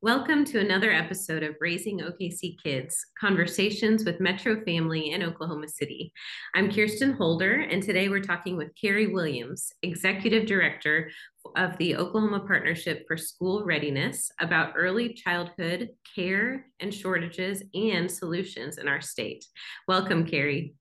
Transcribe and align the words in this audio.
Welcome 0.00 0.44
to 0.44 0.60
another 0.60 0.92
episode 0.92 1.42
of 1.42 1.56
Raising 1.60 1.98
OKC 1.98 2.62
Kids 2.62 3.04
Conversations 3.18 4.04
with 4.04 4.20
Metro 4.20 4.64
Family 4.64 5.10
in 5.10 5.24
Oklahoma 5.24 5.66
City. 5.66 6.12
I'm 6.54 6.70
Kirsten 6.70 7.14
Holder, 7.14 7.62
and 7.62 7.82
today 7.82 8.08
we're 8.08 8.20
talking 8.20 8.56
with 8.56 8.70
Carrie 8.80 9.08
Williams, 9.08 9.72
Executive 9.82 10.46
Director 10.46 11.10
of 11.56 11.76
the 11.78 11.96
Oklahoma 11.96 12.44
Partnership 12.46 13.06
for 13.08 13.16
School 13.16 13.64
Readiness, 13.64 14.30
about 14.38 14.74
early 14.76 15.14
childhood 15.14 15.88
care 16.14 16.66
and 16.78 16.94
shortages 16.94 17.64
and 17.74 18.08
solutions 18.08 18.78
in 18.78 18.86
our 18.86 19.00
state. 19.00 19.44
Welcome, 19.88 20.28
Carrie. 20.28 20.74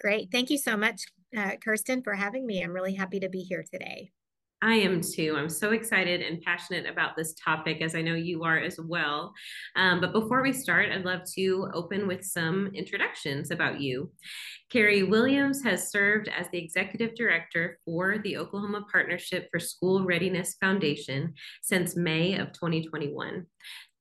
Great. 0.00 0.28
Thank 0.30 0.50
you 0.50 0.58
so 0.58 0.76
much, 0.76 1.06
uh, 1.36 1.56
Kirsten, 1.60 2.04
for 2.04 2.14
having 2.14 2.46
me. 2.46 2.62
I'm 2.62 2.70
really 2.70 2.94
happy 2.94 3.18
to 3.18 3.28
be 3.28 3.40
here 3.40 3.64
today. 3.68 4.12
I 4.64 4.76
am 4.76 5.02
too. 5.02 5.34
I'm 5.36 5.50
so 5.50 5.72
excited 5.72 6.22
and 6.22 6.40
passionate 6.40 6.86
about 6.86 7.16
this 7.16 7.34
topic, 7.34 7.82
as 7.82 7.94
I 7.94 8.00
know 8.00 8.14
you 8.14 8.44
are 8.44 8.58
as 8.58 8.80
well. 8.80 9.34
Um, 9.76 10.00
but 10.00 10.14
before 10.14 10.42
we 10.42 10.54
start, 10.54 10.90
I'd 10.90 11.04
love 11.04 11.20
to 11.34 11.68
open 11.74 12.08
with 12.08 12.24
some 12.24 12.68
introductions 12.68 13.50
about 13.50 13.82
you. 13.82 14.10
Carrie 14.70 15.02
Williams 15.02 15.62
has 15.64 15.90
served 15.90 16.28
as 16.28 16.46
the 16.50 16.56
executive 16.56 17.14
director 17.14 17.78
for 17.84 18.16
the 18.24 18.38
Oklahoma 18.38 18.86
Partnership 18.90 19.48
for 19.52 19.60
School 19.60 20.02
Readiness 20.02 20.56
Foundation 20.58 21.34
since 21.60 21.94
May 21.94 22.38
of 22.38 22.54
2021. 22.54 23.44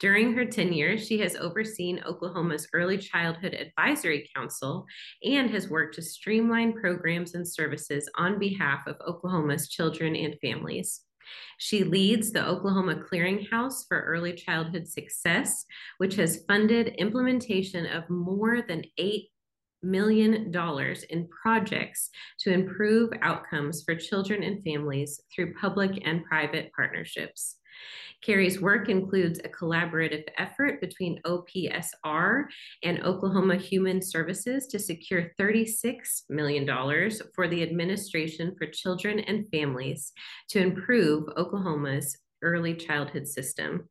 During 0.04 0.34
her 0.34 0.44
tenure, 0.44 0.98
she 0.98 1.18
has 1.20 1.38
overseen 1.38 2.04
Oklahoma's 2.06 2.68
Early 2.74 2.98
Childhood 2.98 3.54
Advisory 3.54 4.30
Council 4.36 4.86
and 5.24 5.50
has 5.50 5.70
worked 5.70 5.96
to 5.96 6.02
streamline 6.02 6.74
programs 6.74 7.36
and 7.36 7.48
services 7.48 8.10
on 8.18 8.38
behalf 8.38 8.82
of 8.86 8.98
Oklahoma's 9.08 9.70
children 9.70 10.14
and 10.18 10.36
families. 10.42 11.06
She 11.58 11.86
leads 11.86 12.34
the 12.34 12.46
Oklahoma 12.46 12.96
Clearinghouse 12.96 13.88
for 13.88 14.02
Early 14.02 14.34
Childhood 14.34 14.90
Success, 14.90 15.64
which 16.00 16.16
has 16.16 16.44
funded 16.50 16.96
implementation 16.98 17.86
of 17.86 18.10
more 18.10 18.62
than 18.62 18.84
$8 19.00 19.30
million 19.84 20.54
in 21.12 21.30
projects 21.30 22.10
to 22.42 22.52
improve 22.52 23.12
outcomes 23.22 23.84
for 23.86 23.96
children 23.96 24.44
and 24.44 24.62
families 24.66 25.22
through 25.34 25.54
public 25.54 26.06
and 26.06 26.26
private 26.26 26.74
partnerships. 26.76 27.56
Carrie's 28.22 28.62
work 28.62 28.88
includes 28.90 29.40
a 29.40 29.50
collaborative 29.50 30.24
effort 30.38 30.80
between 30.80 31.22
OPSR 31.26 32.46
and 32.84 33.04
Oklahoma 33.04 33.58
Human 33.58 34.02
Services 34.02 34.68
to 34.68 34.80
secure 34.80 35.32
$36 35.40 36.24
million 36.30 36.66
for 37.36 37.48
the 37.48 37.64
Administration 37.64 38.56
for 38.58 38.68
Children 38.68 39.20
and 39.20 39.48
Families 39.50 40.14
to 40.50 40.60
improve 40.60 41.28
Oklahoma's 41.36 42.18
early 42.42 42.76
childhood 42.76 43.28
system. 43.28 43.90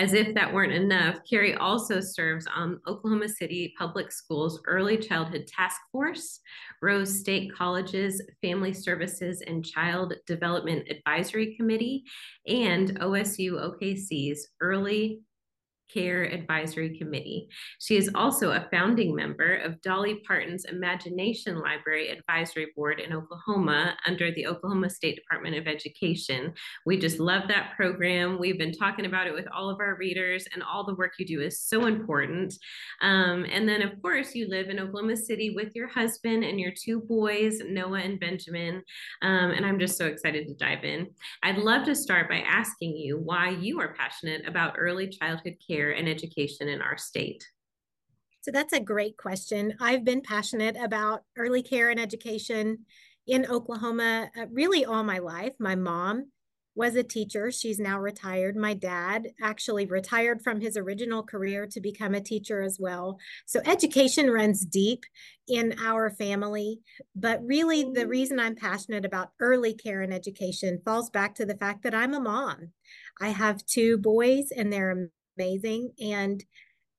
As 0.00 0.14
if 0.14 0.34
that 0.34 0.50
weren't 0.50 0.72
enough, 0.72 1.18
Carrie 1.28 1.56
also 1.56 2.00
serves 2.00 2.46
on 2.46 2.80
Oklahoma 2.86 3.28
City 3.28 3.74
Public 3.76 4.10
Schools 4.10 4.58
Early 4.66 4.96
Childhood 4.96 5.46
Task 5.46 5.76
Force, 5.92 6.40
Rose 6.80 7.20
State 7.20 7.54
College's 7.54 8.22
Family 8.40 8.72
Services 8.72 9.42
and 9.46 9.62
Child 9.62 10.14
Development 10.26 10.88
Advisory 10.88 11.54
Committee, 11.54 12.04
and 12.46 12.98
OSU 13.00 13.60
OKC's 13.60 14.48
Early 14.62 15.20
Care 15.92 16.24
Advisory 16.24 16.98
Committee. 16.98 17.48
She 17.78 17.96
is 17.96 18.10
also 18.14 18.50
a 18.50 18.68
founding 18.70 19.14
member 19.14 19.56
of 19.56 19.80
Dolly 19.82 20.20
Parton's 20.26 20.64
Imagination 20.64 21.60
Library 21.60 22.10
Advisory 22.10 22.68
Board 22.76 23.00
in 23.00 23.12
Oklahoma 23.12 23.96
under 24.06 24.32
the 24.32 24.46
Oklahoma 24.46 24.90
State 24.90 25.16
Department 25.16 25.56
of 25.56 25.66
Education. 25.66 26.52
We 26.86 26.98
just 26.98 27.18
love 27.18 27.48
that 27.48 27.72
program. 27.76 28.38
We've 28.38 28.58
been 28.58 28.72
talking 28.72 29.06
about 29.06 29.26
it 29.26 29.34
with 29.34 29.46
all 29.54 29.70
of 29.70 29.80
our 29.80 29.96
readers, 29.96 30.46
and 30.52 30.62
all 30.62 30.84
the 30.84 30.94
work 30.94 31.12
you 31.18 31.26
do 31.26 31.40
is 31.40 31.60
so 31.60 31.86
important. 31.86 32.54
Um, 33.02 33.46
and 33.50 33.68
then, 33.68 33.82
of 33.82 34.00
course, 34.02 34.34
you 34.34 34.48
live 34.48 34.68
in 34.68 34.78
Oklahoma 34.78 35.16
City 35.16 35.50
with 35.50 35.74
your 35.74 35.88
husband 35.88 36.44
and 36.44 36.60
your 36.60 36.72
two 36.72 37.00
boys, 37.00 37.60
Noah 37.66 38.00
and 38.00 38.20
Benjamin. 38.20 38.82
Um, 39.22 39.50
and 39.50 39.64
I'm 39.64 39.78
just 39.78 39.98
so 39.98 40.06
excited 40.06 40.46
to 40.48 40.54
dive 40.54 40.84
in. 40.84 41.08
I'd 41.42 41.58
love 41.58 41.84
to 41.86 41.94
start 41.94 42.28
by 42.28 42.40
asking 42.40 42.96
you 42.96 43.18
why 43.18 43.50
you 43.50 43.80
are 43.80 43.94
passionate 43.94 44.46
about 44.46 44.74
early 44.78 45.08
childhood 45.08 45.56
care 45.66 45.79
care 45.80 45.90
and 45.90 46.08
education 46.08 46.68
in 46.68 46.82
our 46.82 46.96
state? 46.96 47.46
So 48.42 48.50
that's 48.50 48.72
a 48.72 48.80
great 48.80 49.16
question. 49.16 49.74
I've 49.80 50.04
been 50.04 50.22
passionate 50.22 50.76
about 50.82 51.22
early 51.36 51.62
care 51.62 51.90
and 51.90 52.00
education 52.00 52.86
in 53.26 53.46
Oklahoma 53.46 54.30
uh, 54.38 54.46
really 54.50 54.84
all 54.84 55.02
my 55.02 55.18
life. 55.18 55.52
My 55.58 55.74
mom 55.74 56.30
was 56.74 56.96
a 56.96 57.02
teacher. 57.02 57.50
She's 57.50 57.78
now 57.78 57.98
retired. 57.98 58.56
My 58.56 58.72
dad 58.72 59.28
actually 59.42 59.86
retired 59.86 60.40
from 60.40 60.60
his 60.60 60.76
original 60.76 61.22
career 61.22 61.66
to 61.66 61.80
become 61.80 62.14
a 62.14 62.20
teacher 62.20 62.62
as 62.62 62.78
well. 62.80 63.18
So 63.44 63.60
education 63.66 64.30
runs 64.30 64.64
deep 64.64 65.04
in 65.46 65.74
our 65.84 66.10
family. 66.10 66.80
But 67.14 67.44
really, 67.44 67.90
the 67.92 68.06
reason 68.06 68.40
I'm 68.40 68.54
passionate 68.54 69.04
about 69.04 69.32
early 69.40 69.74
care 69.74 70.00
and 70.00 70.14
education 70.14 70.80
falls 70.84 71.10
back 71.10 71.34
to 71.34 71.44
the 71.44 71.56
fact 71.56 71.82
that 71.82 71.94
I'm 71.94 72.14
a 72.14 72.20
mom. 72.20 72.70
I 73.20 73.28
have 73.28 73.66
two 73.66 73.98
boys, 73.98 74.50
and 74.50 74.72
they're 74.72 75.10
amazing. 75.36 75.92
And 76.00 76.44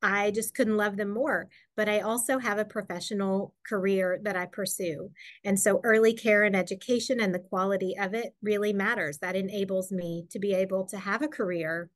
I 0.03 0.31
just 0.31 0.55
couldn't 0.55 0.77
love 0.77 0.97
them 0.97 1.09
more. 1.09 1.47
But 1.77 1.87
I 1.87 1.99
also 1.99 2.39
have 2.39 2.57
a 2.57 2.65
professional 2.65 3.53
career 3.67 4.19
that 4.23 4.35
I 4.35 4.47
pursue. 4.47 5.11
And 5.43 5.59
so 5.59 5.79
early 5.83 6.13
care 6.13 6.43
and 6.43 6.55
education 6.55 7.19
and 7.19 7.33
the 7.33 7.39
quality 7.39 7.95
of 7.99 8.13
it 8.13 8.33
really 8.41 8.73
matters. 8.73 9.19
That 9.19 9.35
enables 9.35 9.91
me 9.91 10.25
to 10.31 10.39
be 10.39 10.53
able 10.53 10.85
to 10.85 10.97
have 10.97 11.21
a 11.21 11.27
career 11.27 11.89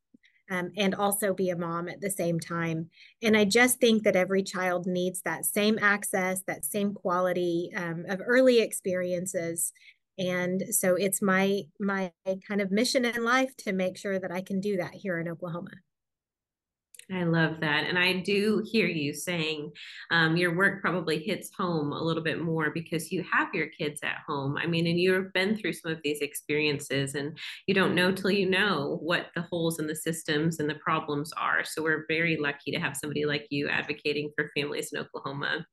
um, 0.50 0.72
and 0.78 0.94
also 0.94 1.34
be 1.34 1.50
a 1.50 1.58
mom 1.58 1.88
at 1.90 2.02
the 2.02 2.10
same 2.10 2.40
time. 2.40 2.90
And 3.24 3.36
I 3.36 3.46
just 3.46 3.80
think 3.80 4.04
that 4.04 4.16
every 4.16 4.44
child 4.44 4.86
needs 4.86 5.22
that 5.22 5.46
same 5.46 5.80
access, 5.82 6.44
that 6.44 6.66
same 6.66 6.94
quality 6.94 7.72
um, 7.76 8.06
of 8.08 8.22
early 8.24 8.60
experiences. 8.60 9.74
And 10.18 10.64
so 10.70 10.96
it's 10.96 11.22
my 11.22 11.64
my 11.80 12.12
kind 12.48 12.62
of 12.62 12.72
mission 12.72 13.04
in 13.06 13.26
life 13.26 13.56
to 13.58 13.74
make 13.74 13.98
sure 13.98 14.18
that 14.20 14.32
I 14.32 14.42
can 14.42 14.62
do 14.62 14.78
that 14.78 14.94
here 14.94 15.20
in 15.20 15.28
Oklahoma. 15.28 15.72
I 17.12 17.24
love 17.24 17.60
that. 17.60 17.84
And 17.84 18.00
I 18.00 18.22
do 18.22 18.64
hear 18.66 18.88
you 18.88 19.14
saying 19.14 19.72
um, 20.10 20.36
your 20.36 20.56
work 20.56 20.82
probably 20.82 21.20
hits 21.20 21.52
home 21.56 21.92
a 21.92 22.04
little 22.04 22.24
bit 22.24 22.42
more 22.42 22.72
because 22.72 23.12
you 23.12 23.24
have 23.32 23.54
your 23.54 23.68
kids 23.68 24.00
at 24.02 24.24
home. 24.28 24.58
I 24.58 24.66
mean, 24.66 24.88
and 24.88 25.00
you've 25.00 25.32
been 25.32 25.56
through 25.56 25.74
some 25.74 25.92
of 25.92 26.00
these 26.04 26.22
experiences 26.22 27.14
and 27.14 27.38
you 27.68 27.76
don't 27.76 27.94
know 27.94 28.12
till 28.12 28.32
you 28.32 28.50
know 28.50 28.98
what 29.04 29.28
the 29.36 29.44
holes 29.44 29.78
in 29.78 29.86
the 29.86 29.96
systems 29.96 30.60
and 30.60 30.68
the 30.68 30.76
problems 30.84 31.32
are. 31.34 31.64
So 31.64 31.84
we're 31.84 32.06
very 32.08 32.38
lucky 32.38 32.72
to 32.72 32.80
have 32.80 32.98
somebody 32.98 33.26
like 33.26 33.46
you 33.52 33.70
advocating 33.70 34.32
for 34.36 34.50
families 34.56 34.92
in 34.92 35.00
Oklahoma. 35.00 35.68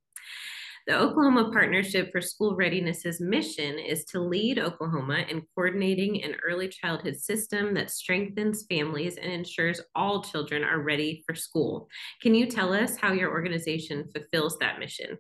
The 0.89 0.99
Oklahoma 0.99 1.53
Partnership 1.53 2.11
for 2.11 2.21
School 2.21 2.57
Readiness's 2.57 3.21
mission 3.21 3.79
is 3.79 4.05
to 4.07 4.21
lead 4.21 4.59
Oklahoma 4.59 5.25
in 5.31 5.43
coordinating 5.55 6.25
an 6.25 6.35
early 6.45 6.67
childhood 6.67 7.17
system 7.17 7.73
that 7.75 7.93
strengthens 7.93 8.67
families 8.69 9.17
and 9.17 9.31
ensures 9.31 9.81
all 9.95 10.25
children 10.25 10.65
are 10.65 10.83
ready 10.83 11.23
for 11.25 11.37
school. 11.37 11.89
Can 12.21 12.35
you 12.35 12.47
tell 12.47 12.73
us 12.73 12.97
how 12.97 13.13
your 13.13 13.31
organization 13.31 14.11
fulfills 14.13 14.59
that 14.59 14.81
mission? 14.81 15.19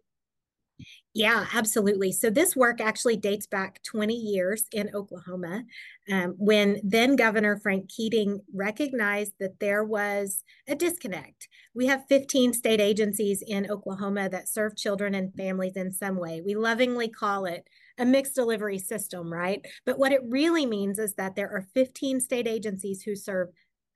Yeah, 1.15 1.45
absolutely. 1.53 2.11
So 2.11 2.31
this 2.31 2.57
work 2.57 2.81
actually 2.81 3.19
dates 3.19 3.47
back 3.47 3.83
20 3.83 4.15
years 4.15 4.65
in 4.73 4.91
Oklahoma 4.95 5.65
um, 6.11 6.35
when 6.39 6.81
then 6.83 7.17
Governor 7.17 7.59
Frank 7.59 7.91
Keating 7.91 8.41
recognized 8.55 9.35
that 9.39 9.61
there 9.61 9.85
was 9.85 10.43
a 10.67 10.75
disconnect. 10.75 11.49
We 11.75 11.87
have 11.87 12.07
15 12.09 12.55
state 12.55 12.81
agencies 12.81 13.43
in 13.47 13.71
Oklahoma 13.71 14.31
that 14.31 14.49
serve 14.49 14.75
children 14.75 15.15
and 15.15 15.35
families 15.35 15.77
in 15.77 15.93
some 15.93 16.17
way. 16.17 16.41
We 16.41 16.55
lovingly 16.55 17.09
call 17.09 17.45
it 17.45 17.69
a 17.99 18.07
mixed 18.07 18.35
delivery 18.35 18.79
system, 18.79 19.31
right? 19.31 19.63
But 19.85 19.99
what 19.99 20.13
it 20.13 20.23
really 20.27 20.65
means 20.65 20.99
is 20.99 21.15
that 21.17 21.37
there 21.37 21.51
are 21.51 21.67
15 21.75 22.21
state 22.21 22.49
agencies 22.49 23.03
who 23.03 23.15
serve 23.17 23.49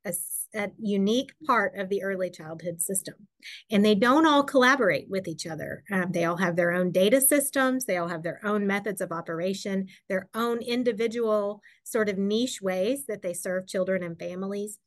a 0.07 0.13
a 0.57 0.71
unique 0.79 1.33
part 1.47 1.77
of 1.77 1.89
the 1.89 2.03
early 2.03 2.31
childhood 2.31 2.81
system. 2.81 3.15
And 3.71 3.85
they 3.85 3.95
don't 3.95 4.27
all 4.27 4.43
collaborate 4.43 5.09
with 5.09 5.29
each 5.29 5.47
other. 5.47 5.85
Um, 5.93 6.13
they 6.13 6.25
all 6.25 6.39
have 6.39 6.57
their 6.57 6.73
own 6.73 6.91
data 6.93 7.21
systems, 7.21 7.85
they 7.85 7.97
all 7.97 8.09
have 8.09 8.23
their 8.23 8.41
own 8.45 8.67
methods 8.67 9.01
of 9.01 9.13
operation, 9.13 9.89
their 10.09 10.29
own 10.35 10.63
individual 10.63 11.61
sort 11.85 12.09
of 12.09 12.19
niche 12.19 12.61
ways 12.63 13.05
that 13.07 13.23
they 13.23 13.35
serve 13.35 13.67
children 13.67 14.03
and 14.03 14.19
families. 14.19 14.79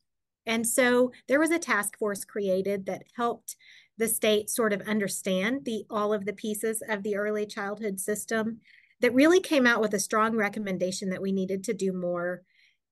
And 0.46 0.66
so 0.66 1.12
there 1.28 1.40
was 1.40 1.50
a 1.50 1.58
task 1.58 1.98
force 1.98 2.24
created 2.24 2.86
that 2.86 3.04
helped 3.16 3.56
the 3.96 4.08
state 4.08 4.48
sort 4.50 4.72
of 4.72 4.80
understand 4.82 5.64
the 5.64 5.84
all 5.90 6.12
of 6.12 6.24
the 6.24 6.32
pieces 6.32 6.82
of 6.88 7.02
the 7.02 7.16
early 7.16 7.46
childhood 7.46 8.00
system 8.00 8.60
that 9.00 9.14
really 9.14 9.40
came 9.40 9.66
out 9.66 9.80
with 9.80 9.94
a 9.94 10.00
strong 10.00 10.36
recommendation 10.36 11.10
that 11.10 11.22
we 11.22 11.32
needed 11.32 11.62
to 11.64 11.74
do 11.74 11.92
more 11.92 12.42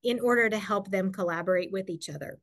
in 0.03 0.19
order 0.19 0.49
to 0.49 0.57
help 0.57 0.89
them 0.89 1.11
collaborate 1.11 1.71
with 1.71 1.89
each 1.89 2.09
other. 2.09 2.39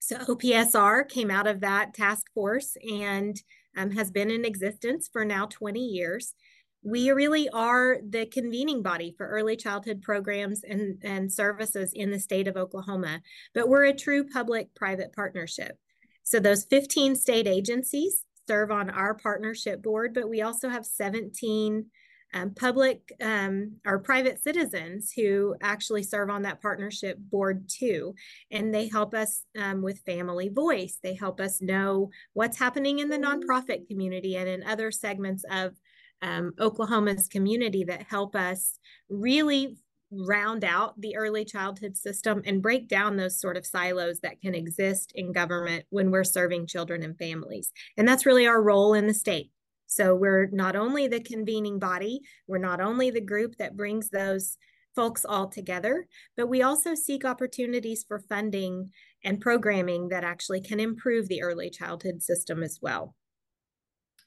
So 0.00 0.16
OPSR 0.18 1.08
came 1.08 1.30
out 1.30 1.46
of 1.46 1.60
that 1.60 1.94
task 1.94 2.26
force 2.32 2.76
and 2.88 3.40
um, 3.76 3.90
has 3.90 4.10
been 4.10 4.30
in 4.30 4.44
existence 4.44 5.08
for 5.12 5.24
now 5.24 5.46
20 5.46 5.80
years. 5.80 6.34
we 6.82 7.10
really 7.10 7.48
are 7.50 7.98
the 8.08 8.24
convening 8.26 8.82
body 8.82 9.12
for 9.16 9.26
early 9.26 9.56
childhood 9.56 10.00
programs 10.00 10.62
and, 10.62 10.96
and 11.02 11.30
services 11.30 11.90
in 11.92 12.10
the 12.10 12.20
state 12.20 12.46
of 12.46 12.56
Oklahoma, 12.56 13.20
but 13.52 13.68
we're 13.68 13.86
a 13.86 13.92
true 13.92 14.24
public 14.24 14.72
private 14.76 15.12
partnership. 15.12 15.76
So 16.22 16.38
those 16.38 16.64
15 16.64 17.16
state 17.16 17.48
agencies 17.48 18.24
serve 18.46 18.70
on 18.70 18.90
our 18.90 19.14
partnership 19.14 19.82
board, 19.82 20.14
but 20.14 20.28
we 20.28 20.40
also 20.40 20.68
have 20.68 20.86
17 20.86 21.86
um, 22.34 22.50
public 22.54 23.12
um, 23.22 23.76
or 23.86 23.98
private 23.98 24.42
citizens 24.42 25.12
who 25.12 25.54
actually 25.62 26.02
serve 26.02 26.30
on 26.30 26.42
that 26.42 26.60
partnership 26.60 27.16
board 27.18 27.68
too. 27.68 28.14
And 28.50 28.74
they 28.74 28.88
help 28.88 29.14
us 29.14 29.44
um, 29.58 29.82
with 29.82 30.00
family 30.00 30.48
voice. 30.48 30.98
They 31.02 31.14
help 31.14 31.40
us 31.40 31.62
know 31.62 32.10
what's 32.34 32.58
happening 32.58 32.98
in 32.98 33.08
the 33.08 33.18
nonprofit 33.18 33.88
community 33.88 34.36
and 34.36 34.48
in 34.48 34.62
other 34.62 34.90
segments 34.90 35.44
of 35.50 35.74
um, 36.20 36.52
Oklahoma's 36.60 37.28
community 37.28 37.84
that 37.84 38.02
help 38.02 38.34
us 38.34 38.78
really 39.08 39.76
round 40.10 40.64
out 40.64 40.98
the 41.00 41.16
early 41.16 41.44
childhood 41.44 41.96
system 41.96 42.42
and 42.46 42.62
break 42.62 42.88
down 42.88 43.16
those 43.16 43.40
sort 43.40 43.56
of 43.56 43.66
silos 43.66 44.20
that 44.20 44.40
can 44.40 44.54
exist 44.54 45.12
in 45.14 45.32
government 45.32 45.84
when 45.90 46.10
we're 46.10 46.24
serving 46.24 46.66
children 46.66 47.02
and 47.02 47.18
families. 47.18 47.70
And 47.96 48.08
that's 48.08 48.26
really 48.26 48.46
our 48.46 48.60
role 48.60 48.94
in 48.94 49.06
the 49.06 49.14
state. 49.14 49.50
So 49.88 50.14
we're 50.14 50.48
not 50.52 50.76
only 50.76 51.08
the 51.08 51.20
convening 51.20 51.78
body, 51.78 52.20
we're 52.46 52.58
not 52.58 52.80
only 52.80 53.10
the 53.10 53.20
group 53.20 53.56
that 53.56 53.76
brings 53.76 54.10
those 54.10 54.56
folks 54.94 55.24
all 55.24 55.48
together, 55.48 56.06
but 56.36 56.48
we 56.48 56.62
also 56.62 56.94
seek 56.94 57.24
opportunities 57.24 58.04
for 58.06 58.20
funding 58.28 58.90
and 59.24 59.40
programming 59.40 60.08
that 60.10 60.24
actually 60.24 60.60
can 60.60 60.78
improve 60.78 61.26
the 61.28 61.42
early 61.42 61.70
childhood 61.70 62.22
system 62.22 62.62
as 62.62 62.78
well. 62.82 63.14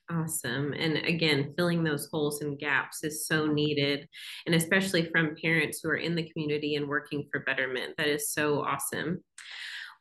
Awesome. 0.09 0.73
And 0.73 0.97
again, 0.97 1.53
filling 1.55 1.83
those 1.83 2.09
holes 2.11 2.41
and 2.41 2.59
gaps 2.59 3.03
is 3.03 3.27
so 3.27 3.45
needed. 3.45 4.07
And 4.45 4.55
especially 4.55 5.09
from 5.09 5.35
parents 5.41 5.79
who 5.81 5.89
are 5.89 5.97
in 5.97 6.15
the 6.15 6.29
community 6.31 6.75
and 6.75 6.87
working 6.87 7.27
for 7.31 7.41
betterment. 7.41 7.93
That 7.97 8.07
is 8.07 8.31
so 8.33 8.61
awesome. 8.61 9.23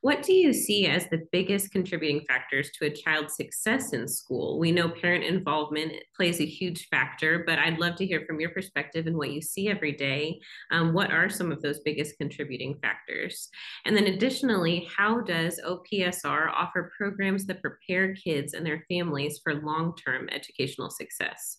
What 0.03 0.23
do 0.23 0.33
you 0.33 0.55
see 0.55 0.87
as 0.87 1.09
the 1.09 1.27
biggest 1.31 1.73
contributing 1.73 2.25
factors 2.27 2.71
to 2.71 2.87
a 2.87 2.91
child's 2.91 3.37
success 3.37 3.93
in 3.93 4.09
school? 4.09 4.59
We 4.59 4.73
know 4.73 4.89
parent 4.89 5.25
involvement 5.25 5.93
plays 6.17 6.41
a 6.41 6.47
huge 6.47 6.89
factor, 6.89 7.45
but 7.47 7.59
I'd 7.59 7.79
love 7.79 7.97
to 7.97 8.07
hear 8.07 8.25
from 8.27 8.41
your 8.41 8.49
perspective 8.49 9.07
and 9.07 9.15
what 9.15 9.31
you 9.31 9.43
see 9.43 9.69
every 9.69 9.93
day. 9.93 10.41
Um, 10.71 10.95
what 10.95 11.13
are 11.13 11.29
some 11.29 11.53
of 11.53 11.61
those 11.61 11.81
biggest 11.81 12.17
contributing 12.17 12.79
factors? 12.81 13.51
And 13.85 13.95
then, 13.95 14.07
additionally, 14.07 14.89
how 14.97 15.21
does 15.21 15.61
OPSR 15.67 16.51
offer 16.51 16.91
programs 16.97 17.45
that 17.47 17.61
prepare 17.61 18.15
kids 18.15 18.55
and 18.55 18.65
their 18.65 18.87
families 18.89 19.41
for 19.45 19.55
long 19.57 19.95
term 19.97 20.31
educational 20.33 20.89
success? 20.89 21.59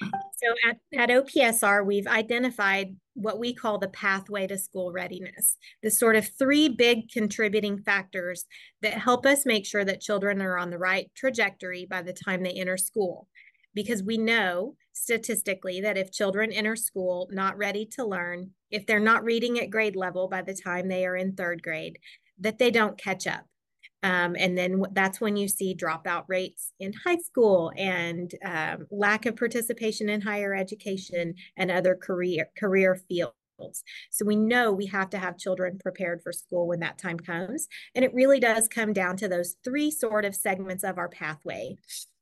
So 0.00 0.54
at, 0.68 0.76
at 0.96 1.10
OPSR, 1.10 1.84
we've 1.84 2.06
identified 2.06 2.94
what 3.14 3.40
we 3.40 3.52
call 3.52 3.78
the 3.78 3.88
pathway 3.88 4.46
to 4.46 4.56
school 4.56 4.92
readiness, 4.92 5.56
the 5.82 5.90
sort 5.90 6.14
of 6.14 6.28
three 6.38 6.68
big 6.68 7.10
contributing 7.10 7.78
factors 7.78 8.44
that 8.80 8.92
help 8.94 9.26
us 9.26 9.44
make 9.44 9.66
sure 9.66 9.84
that 9.84 10.00
children 10.00 10.40
are 10.40 10.56
on 10.56 10.70
the 10.70 10.78
right 10.78 11.10
trajectory 11.16 11.84
by 11.84 12.02
the 12.02 12.12
time 12.12 12.42
they 12.42 12.52
enter 12.52 12.76
school. 12.76 13.26
Because 13.74 14.02
we 14.02 14.16
know 14.18 14.76
statistically 14.92 15.80
that 15.80 15.98
if 15.98 16.12
children 16.12 16.52
enter 16.52 16.76
school 16.76 17.28
not 17.32 17.58
ready 17.58 17.86
to 17.96 18.04
learn, 18.04 18.50
if 18.70 18.86
they're 18.86 19.00
not 19.00 19.24
reading 19.24 19.58
at 19.58 19.70
grade 19.70 19.96
level 19.96 20.28
by 20.28 20.42
the 20.42 20.54
time 20.54 20.88
they 20.88 21.04
are 21.04 21.16
in 21.16 21.34
third 21.34 21.62
grade, 21.62 21.98
that 22.38 22.58
they 22.58 22.70
don't 22.70 22.98
catch 22.98 23.26
up. 23.26 23.44
Um, 24.02 24.36
and 24.38 24.56
then 24.56 24.82
that's 24.92 25.20
when 25.20 25.36
you 25.36 25.48
see 25.48 25.74
dropout 25.74 26.24
rates 26.28 26.72
in 26.78 26.92
high 26.92 27.18
school 27.18 27.72
and 27.76 28.32
um, 28.44 28.86
lack 28.90 29.26
of 29.26 29.36
participation 29.36 30.08
in 30.08 30.20
higher 30.20 30.54
education 30.54 31.34
and 31.56 31.70
other 31.70 31.96
career 31.96 32.48
career 32.56 33.00
fields. 33.08 33.82
So 34.10 34.24
we 34.24 34.36
know 34.36 34.70
we 34.70 34.86
have 34.86 35.10
to 35.10 35.18
have 35.18 35.36
children 35.36 35.78
prepared 35.78 36.22
for 36.22 36.32
school 36.32 36.68
when 36.68 36.78
that 36.80 36.98
time 36.98 37.18
comes. 37.18 37.66
And 37.96 38.04
it 38.04 38.14
really 38.14 38.38
does 38.38 38.68
come 38.68 38.92
down 38.92 39.16
to 39.16 39.28
those 39.28 39.56
three 39.64 39.90
sort 39.90 40.24
of 40.24 40.36
segments 40.36 40.84
of 40.84 40.96
our 40.96 41.08
pathway. 41.08 41.76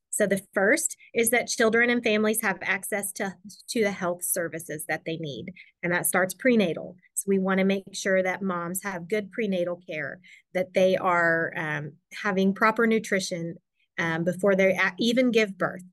So 0.09 0.25
the 0.25 0.41
first 0.51 0.97
is 1.13 1.29
that 1.29 1.47
children 1.47 1.91
and 1.91 2.03
families 2.03 2.41
have 2.41 2.57
access 2.63 3.11
to, 3.13 3.35
to 3.69 3.83
the 3.83 3.91
health 3.91 4.23
services 4.23 4.83
that 4.87 5.03
they 5.05 5.17
need. 5.17 5.53
And 5.83 5.93
that 5.93 6.07
starts 6.07 6.33
prenatal. 6.33 6.95
We 7.27 7.39
want 7.39 7.59
to 7.59 7.65
make 7.65 7.83
sure 7.93 8.23
that 8.23 8.41
moms 8.41 8.83
have 8.83 9.09
good 9.09 9.31
prenatal 9.31 9.81
care, 9.87 10.21
that 10.53 10.73
they 10.73 10.95
are 10.95 11.53
um, 11.55 11.93
having 12.23 12.53
proper 12.53 12.87
nutrition 12.87 13.57
um, 13.99 14.23
before 14.23 14.55
they 14.55 14.79
even 14.97 15.31
give 15.31 15.57
birth, 15.57 15.83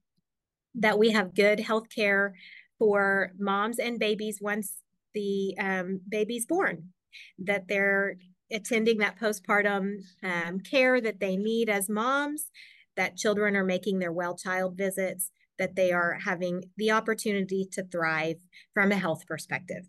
that 0.77 0.99
we 0.99 1.11
have 1.11 1.35
good 1.35 1.61
health 1.61 1.89
care 1.95 2.35
for 2.79 3.33
moms 3.39 3.79
and 3.79 3.99
babies 3.99 4.39
once 4.41 4.77
the 5.15 5.55
um, 5.59 6.01
baby's 6.09 6.47
born, 6.47 6.91
that 7.39 7.69
they're 7.69 8.17
attending 8.53 8.99
that 8.99 9.19
postpartum 9.19 9.97
um, 10.23 10.61
care 10.61 11.01
that 11.01 11.21
they 11.21 11.37
need 11.37 11.69
as 11.69 11.89
moms, 11.89 12.51
that 12.97 13.17
children 13.17 13.57
are 13.57 13.65
making 13.65 13.99
their 13.99 14.13
well 14.13 14.37
child 14.37 14.77
visits, 14.77 15.31
that 15.59 15.77
they 15.77 15.93
are 15.93 16.19
having 16.25 16.65
the 16.77 16.91
opportunity 16.91 17.67
to 17.73 17.85
thrive 17.85 18.37
from 18.73 18.93
a 18.93 18.97
health 18.97 19.27
perspective. 19.27 19.85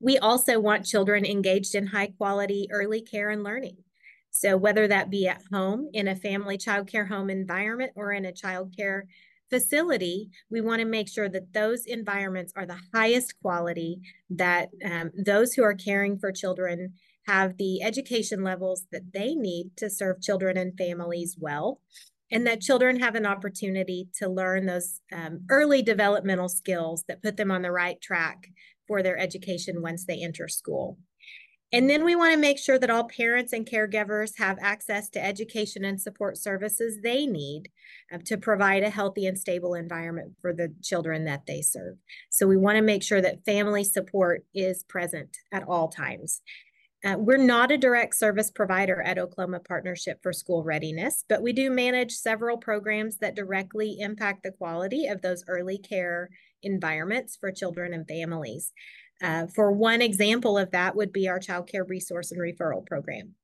We 0.00 0.18
also 0.18 0.58
want 0.58 0.86
children 0.86 1.24
engaged 1.24 1.74
in 1.74 1.86
high 1.86 2.12
quality 2.16 2.68
early 2.72 3.02
care 3.02 3.30
and 3.30 3.42
learning. 3.42 3.76
So, 4.30 4.56
whether 4.56 4.88
that 4.88 5.10
be 5.10 5.28
at 5.28 5.42
home 5.52 5.90
in 5.92 6.08
a 6.08 6.16
family 6.16 6.56
child 6.56 6.88
care 6.88 7.06
home 7.06 7.30
environment 7.30 7.92
or 7.96 8.12
in 8.12 8.24
a 8.24 8.32
child 8.32 8.74
care 8.76 9.06
facility, 9.50 10.30
we 10.50 10.60
want 10.60 10.80
to 10.80 10.86
make 10.86 11.08
sure 11.08 11.28
that 11.28 11.52
those 11.52 11.84
environments 11.84 12.52
are 12.56 12.66
the 12.66 12.78
highest 12.94 13.34
quality, 13.42 14.00
that 14.30 14.68
um, 14.84 15.10
those 15.14 15.52
who 15.52 15.64
are 15.64 15.74
caring 15.74 16.18
for 16.18 16.30
children 16.32 16.94
have 17.26 17.56
the 17.58 17.82
education 17.82 18.42
levels 18.42 18.86
that 18.92 19.12
they 19.12 19.34
need 19.34 19.72
to 19.76 19.90
serve 19.90 20.22
children 20.22 20.56
and 20.56 20.78
families 20.78 21.36
well, 21.38 21.80
and 22.30 22.46
that 22.46 22.60
children 22.60 23.00
have 23.00 23.16
an 23.16 23.26
opportunity 23.26 24.08
to 24.14 24.28
learn 24.28 24.66
those 24.66 25.00
um, 25.12 25.40
early 25.50 25.82
developmental 25.82 26.48
skills 26.48 27.04
that 27.08 27.22
put 27.22 27.36
them 27.36 27.50
on 27.50 27.62
the 27.62 27.72
right 27.72 28.00
track 28.00 28.46
for 28.90 29.04
their 29.04 29.16
education 29.16 29.82
once 29.82 30.04
they 30.04 30.20
enter 30.20 30.48
school. 30.48 30.98
And 31.72 31.88
then 31.88 32.04
we 32.04 32.16
want 32.16 32.34
to 32.34 32.40
make 32.40 32.58
sure 32.58 32.76
that 32.76 32.90
all 32.90 33.04
parents 33.04 33.52
and 33.52 33.64
caregivers 33.64 34.32
have 34.38 34.58
access 34.60 35.08
to 35.10 35.24
education 35.24 35.84
and 35.84 36.00
support 36.00 36.36
services 36.36 36.98
they 37.00 37.24
need 37.24 37.68
uh, 38.12 38.18
to 38.24 38.36
provide 38.36 38.82
a 38.82 38.90
healthy 38.90 39.26
and 39.26 39.38
stable 39.38 39.74
environment 39.74 40.32
for 40.40 40.52
the 40.52 40.74
children 40.82 41.26
that 41.26 41.46
they 41.46 41.62
serve. 41.62 41.98
So 42.30 42.48
we 42.48 42.56
want 42.56 42.78
to 42.78 42.82
make 42.82 43.04
sure 43.04 43.20
that 43.20 43.44
family 43.44 43.84
support 43.84 44.44
is 44.52 44.82
present 44.82 45.36
at 45.52 45.62
all 45.68 45.86
times. 45.86 46.42
Uh, 47.02 47.16
we're 47.18 47.38
not 47.38 47.72
a 47.72 47.78
direct 47.78 48.14
service 48.14 48.50
provider 48.50 49.00
at 49.00 49.18
Oklahoma 49.18 49.60
Partnership 49.60 50.18
for 50.22 50.34
School 50.34 50.62
Readiness, 50.62 51.24
but 51.28 51.42
we 51.42 51.52
do 51.52 51.70
manage 51.70 52.12
several 52.12 52.58
programs 52.58 53.16
that 53.18 53.34
directly 53.34 53.96
impact 54.00 54.42
the 54.42 54.52
quality 54.52 55.06
of 55.06 55.22
those 55.22 55.42
early 55.48 55.78
care 55.78 56.28
environments 56.62 57.36
for 57.36 57.50
children 57.50 57.94
and 57.94 58.06
families. 58.06 58.72
Uh, 59.22 59.46
for 59.46 59.72
one 59.72 60.02
example 60.02 60.58
of 60.58 60.70
that 60.72 60.94
would 60.94 61.12
be 61.12 61.26
our 61.26 61.38
Child 61.38 61.68
Care 61.68 61.84
Resource 61.84 62.32
and 62.32 62.40
Referral 62.40 62.86
Program. 62.86 63.34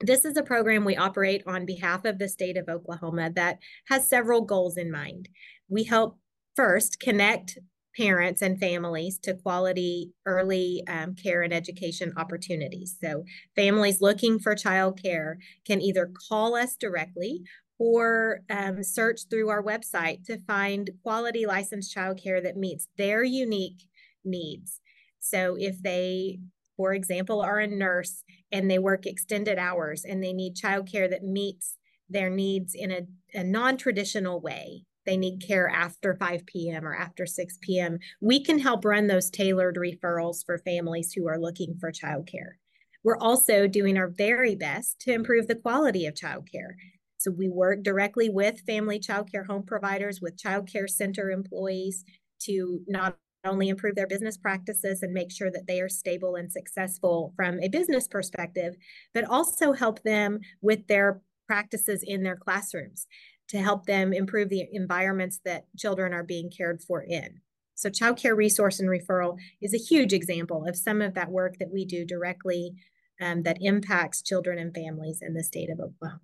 This 0.00 0.24
is 0.24 0.36
a 0.36 0.44
program 0.44 0.84
we 0.84 0.96
operate 0.96 1.42
on 1.46 1.66
behalf 1.66 2.04
of 2.04 2.18
the 2.18 2.28
state 2.28 2.56
of 2.56 2.68
Oklahoma 2.68 3.30
that 3.34 3.58
has 3.88 4.08
several 4.08 4.42
goals 4.42 4.76
in 4.76 4.92
mind. 4.92 5.28
We 5.68 5.82
help 5.84 6.18
first 6.54 7.00
connect 7.00 7.58
parents 7.96 8.42
and 8.42 8.58
families 8.58 9.18
to 9.18 9.34
quality 9.34 10.12
early 10.26 10.82
um, 10.88 11.14
care 11.14 11.42
and 11.42 11.52
education 11.52 12.12
opportunities. 12.16 12.96
So, 13.00 13.24
families 13.56 14.00
looking 14.00 14.38
for 14.38 14.54
child 14.54 15.00
care 15.02 15.38
can 15.66 15.80
either 15.80 16.10
call 16.28 16.54
us 16.54 16.76
directly 16.76 17.42
or 17.78 18.40
um, 18.50 18.82
search 18.82 19.22
through 19.30 19.48
our 19.48 19.62
website 19.62 20.24
to 20.24 20.40
find 20.46 20.90
quality 21.02 21.46
licensed 21.46 21.94
childcare 21.94 22.42
that 22.42 22.56
meets 22.56 22.88
their 22.96 23.22
unique 23.22 23.84
needs. 24.24 24.80
So, 25.20 25.56
if 25.58 25.82
they, 25.82 26.38
for 26.76 26.92
example, 26.94 27.40
are 27.40 27.58
a 27.58 27.66
nurse 27.66 28.22
and 28.52 28.70
they 28.70 28.78
work 28.78 29.06
extended 29.06 29.58
hours 29.58 30.04
and 30.04 30.22
they 30.22 30.32
need 30.32 30.56
childcare 30.56 31.10
that 31.10 31.22
meets 31.22 31.76
their 32.08 32.30
needs 32.30 32.74
in 32.74 32.90
a, 32.90 33.02
a 33.34 33.44
non 33.44 33.76
traditional 33.76 34.40
way, 34.40 34.84
they 35.08 35.16
need 35.16 35.40
care 35.40 35.70
after 35.70 36.14
5 36.14 36.44
p.m. 36.44 36.86
or 36.86 36.94
after 36.94 37.24
6 37.24 37.58
p.m., 37.62 37.98
we 38.20 38.44
can 38.44 38.58
help 38.58 38.84
run 38.84 39.06
those 39.06 39.30
tailored 39.30 39.76
referrals 39.76 40.44
for 40.44 40.58
families 40.58 41.14
who 41.14 41.26
are 41.26 41.40
looking 41.40 41.74
for 41.80 41.90
childcare. 41.90 42.56
We're 43.02 43.16
also 43.16 43.66
doing 43.66 43.96
our 43.96 44.08
very 44.08 44.54
best 44.54 45.00
to 45.00 45.12
improve 45.14 45.48
the 45.48 45.54
quality 45.54 46.04
of 46.04 46.12
childcare. 46.12 46.74
So 47.16 47.30
we 47.30 47.48
work 47.48 47.82
directly 47.82 48.28
with 48.28 48.60
family 48.66 49.00
childcare 49.00 49.46
home 49.46 49.62
providers, 49.62 50.20
with 50.20 50.36
childcare 50.36 50.90
center 50.90 51.30
employees 51.30 52.04
to 52.42 52.80
not 52.86 53.16
only 53.46 53.70
improve 53.70 53.94
their 53.94 54.06
business 54.06 54.36
practices 54.36 55.02
and 55.02 55.14
make 55.14 55.32
sure 55.32 55.50
that 55.50 55.66
they 55.66 55.80
are 55.80 55.88
stable 55.88 56.36
and 56.36 56.52
successful 56.52 57.32
from 57.34 57.58
a 57.60 57.68
business 57.68 58.06
perspective, 58.08 58.74
but 59.14 59.24
also 59.24 59.72
help 59.72 60.02
them 60.02 60.40
with 60.60 60.86
their 60.86 61.22
practices 61.46 62.04
in 62.06 62.22
their 62.22 62.36
classrooms 62.36 63.06
to 63.48 63.58
help 63.58 63.86
them 63.86 64.12
improve 64.12 64.48
the 64.48 64.66
environments 64.72 65.40
that 65.44 65.64
children 65.76 66.12
are 66.12 66.22
being 66.22 66.50
cared 66.50 66.82
for 66.82 67.02
in. 67.02 67.40
So, 67.74 67.90
child 67.90 68.18
care 68.18 68.34
resource 68.34 68.80
and 68.80 68.88
referral 68.88 69.38
is 69.62 69.72
a 69.72 69.78
huge 69.78 70.12
example 70.12 70.66
of 70.66 70.76
some 70.76 71.00
of 71.00 71.14
that 71.14 71.30
work 71.30 71.58
that 71.58 71.70
we 71.72 71.84
do 71.84 72.04
directly 72.04 72.74
um, 73.20 73.42
that 73.44 73.58
impacts 73.60 74.22
children 74.22 74.58
and 74.58 74.74
families 74.74 75.20
in 75.22 75.34
the 75.34 75.44
state 75.44 75.70
of 75.70 75.80
Oklahoma. 75.80 76.20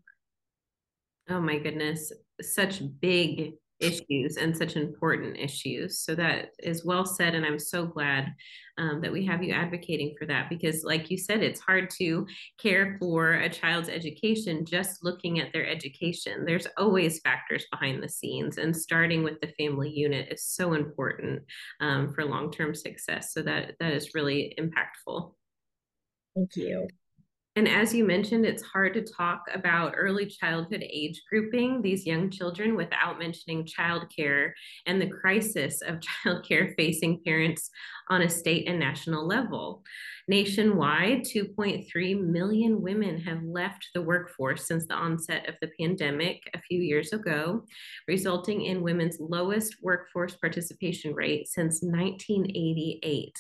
Oh 1.28 1.40
my 1.40 1.59
goodness, 1.59 2.12
such 2.43 2.83
big 3.00 3.54
issues 3.81 4.37
and 4.37 4.57
such 4.57 4.76
important 4.76 5.37
issues. 5.37 6.00
So 6.00 6.14
that 6.14 6.50
is 6.61 6.85
well 6.85 7.04
said. 7.04 7.35
And 7.35 7.45
I'm 7.45 7.59
so 7.59 7.87
glad 7.87 8.33
um, 8.78 9.00
that 9.00 9.12
we 9.12 9.25
have 9.26 9.43
you 9.43 9.52
advocating 9.52 10.14
for 10.19 10.26
that 10.26 10.49
because, 10.49 10.85
like 10.85 11.11
you 11.11 11.19
said, 11.19 11.43
it's 11.43 11.61
hard 11.61 11.90
to 11.99 12.26
care 12.59 12.97
for 12.99 13.33
a 13.33 13.49
child's 13.49 13.88
education 13.88 14.64
just 14.64 15.04
looking 15.04 15.40
at 15.40 15.52
their 15.52 15.66
education. 15.66 16.45
There's 16.45 16.66
always 16.76 17.21
factors 17.21 17.66
behind 17.71 18.02
the 18.02 18.09
scenes, 18.09 18.59
and 18.59 18.76
starting 18.76 19.23
with 19.23 19.40
the 19.40 19.52
family 19.59 19.90
unit 19.90 20.28
is 20.31 20.45
so 20.45 20.75
important 20.75 21.43
um, 21.81 22.12
for 22.12 22.25
long 22.25 22.50
term 22.50 22.75
success. 22.75 23.33
So 23.33 23.43
that 23.43 23.75
that 23.81 23.93
is 23.93 24.14
really 24.14 24.57
impactful. 24.59 25.33
Thank 26.35 26.57
you. 26.57 26.88
And 27.57 27.69
as 27.69 27.95
you 27.95 28.05
mentioned, 28.05 28.45
it's 28.45 28.65
hard 28.65 28.95
to 28.95 29.03
talk 29.03 29.45
about 29.55 29.95
early 29.97 30.27
childhood 30.27 30.83
age 30.83 31.23
grouping, 31.31 31.83
these 31.83 32.05
young 32.05 32.29
children, 32.29 32.75
without 32.75 33.21
mentioning 33.21 33.65
childcare 33.65 34.51
and 34.87 35.01
the 35.01 35.09
crisis 35.09 35.81
of 35.81 36.01
childcare 36.27 36.75
facing 36.77 37.23
parents 37.25 37.71
on 38.11 38.23
a 38.23 38.29
state 38.29 38.67
and 38.67 38.81
national 38.81 39.25
level. 39.25 39.85
Nationwide, 40.27 41.23
2.3 41.23 42.21
million 42.21 42.83
women 42.83 43.21
have 43.21 43.43
left 43.45 43.89
the 43.95 44.03
workforce 44.03 44.67
since 44.67 44.87
the 44.87 44.95
onset 44.95 45.49
of 45.49 45.55
the 45.61 45.71
pandemic 45.79 46.41
a 46.55 46.61
few 46.61 46.81
years 46.81 47.13
ago, 47.13 47.63
resulting 48.09 48.63
in 48.63 48.83
women's 48.83 49.19
lowest 49.21 49.77
workforce 49.81 50.35
participation 50.35 51.15
rate 51.15 51.47
since 51.47 51.83
1988. 51.83 53.33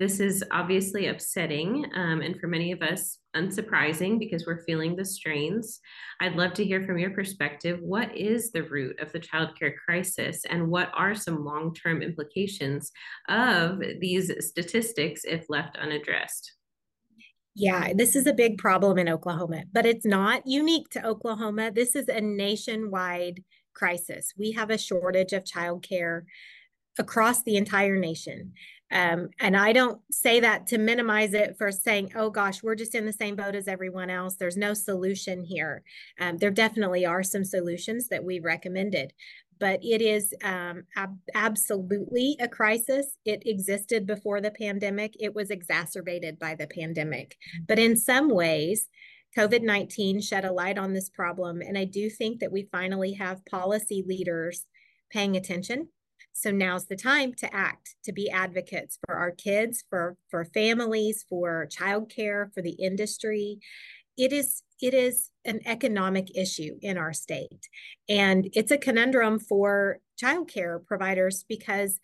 This 0.00 0.18
is 0.18 0.42
obviously 0.50 1.08
upsetting 1.08 1.84
um, 1.94 2.22
and 2.22 2.40
for 2.40 2.46
many 2.46 2.72
of 2.72 2.80
us 2.80 3.18
unsurprising 3.36 4.18
because 4.18 4.46
we're 4.46 4.64
feeling 4.64 4.96
the 4.96 5.04
strains. 5.04 5.78
I'd 6.22 6.36
love 6.36 6.54
to 6.54 6.64
hear 6.64 6.82
from 6.82 6.98
your 6.98 7.10
perspective. 7.10 7.80
What 7.82 8.16
is 8.16 8.50
the 8.50 8.62
root 8.62 8.98
of 8.98 9.12
the 9.12 9.20
childcare 9.20 9.74
crisis 9.84 10.46
and 10.48 10.70
what 10.70 10.90
are 10.94 11.14
some 11.14 11.44
long 11.44 11.74
term 11.74 12.00
implications 12.00 12.90
of 13.28 13.82
these 14.00 14.32
statistics 14.38 15.24
if 15.24 15.44
left 15.50 15.76
unaddressed? 15.76 16.50
Yeah, 17.54 17.92
this 17.94 18.16
is 18.16 18.26
a 18.26 18.32
big 18.32 18.56
problem 18.56 18.96
in 18.96 19.08
Oklahoma, 19.08 19.64
but 19.70 19.84
it's 19.84 20.06
not 20.06 20.46
unique 20.46 20.88
to 20.90 21.06
Oklahoma. 21.06 21.72
This 21.72 21.94
is 21.94 22.08
a 22.08 22.22
nationwide 22.22 23.44
crisis. 23.74 24.32
We 24.38 24.52
have 24.52 24.70
a 24.70 24.78
shortage 24.78 25.34
of 25.34 25.44
childcare 25.44 26.22
across 26.98 27.42
the 27.42 27.56
entire 27.56 27.98
nation. 27.98 28.54
Um, 28.90 29.28
and 29.38 29.56
I 29.56 29.72
don't 29.72 30.00
say 30.10 30.40
that 30.40 30.66
to 30.68 30.78
minimize 30.78 31.32
it 31.32 31.56
for 31.56 31.70
saying, 31.70 32.12
oh 32.16 32.30
gosh, 32.30 32.62
we're 32.62 32.74
just 32.74 32.94
in 32.94 33.06
the 33.06 33.12
same 33.12 33.36
boat 33.36 33.54
as 33.54 33.68
everyone 33.68 34.10
else. 34.10 34.36
There's 34.36 34.56
no 34.56 34.74
solution 34.74 35.44
here. 35.44 35.82
Um, 36.18 36.38
there 36.38 36.50
definitely 36.50 37.06
are 37.06 37.22
some 37.22 37.44
solutions 37.44 38.08
that 38.08 38.24
we 38.24 38.40
recommended, 38.40 39.12
but 39.60 39.78
it 39.82 40.02
is 40.02 40.34
um, 40.42 40.84
ab- 40.96 41.18
absolutely 41.34 42.36
a 42.40 42.48
crisis. 42.48 43.16
It 43.24 43.42
existed 43.46 44.06
before 44.06 44.40
the 44.40 44.50
pandemic, 44.50 45.14
it 45.20 45.34
was 45.34 45.50
exacerbated 45.50 46.38
by 46.38 46.56
the 46.56 46.66
pandemic. 46.66 47.36
But 47.68 47.78
in 47.78 47.96
some 47.96 48.28
ways, 48.28 48.88
COVID 49.38 49.62
19 49.62 50.20
shed 50.20 50.44
a 50.44 50.52
light 50.52 50.78
on 50.78 50.92
this 50.92 51.08
problem. 51.08 51.60
And 51.60 51.78
I 51.78 51.84
do 51.84 52.10
think 52.10 52.40
that 52.40 52.50
we 52.50 52.68
finally 52.72 53.12
have 53.12 53.46
policy 53.46 54.02
leaders 54.04 54.66
paying 55.10 55.36
attention 55.36 55.88
so 56.32 56.50
now's 56.50 56.86
the 56.86 56.96
time 56.96 57.34
to 57.34 57.54
act, 57.54 57.96
to 58.04 58.12
be 58.12 58.30
advocates 58.30 58.98
for 59.06 59.16
our 59.16 59.30
kids, 59.30 59.84
for, 59.88 60.16
for 60.28 60.44
families, 60.44 61.24
for 61.28 61.68
childcare, 61.70 62.52
for 62.54 62.62
the 62.62 62.76
industry. 62.78 63.58
It 64.16 64.32
is 64.32 64.62
it 64.80 64.94
is 64.94 65.30
an 65.44 65.60
economic 65.66 66.36
issue 66.36 66.78
in 66.80 66.96
our 66.96 67.12
state. 67.12 67.68
And 68.08 68.48
it's 68.54 68.70
a 68.70 68.78
conundrum 68.78 69.38
for 69.38 69.98
childcare 70.22 70.84
providers 70.84 71.44
because 71.48 72.00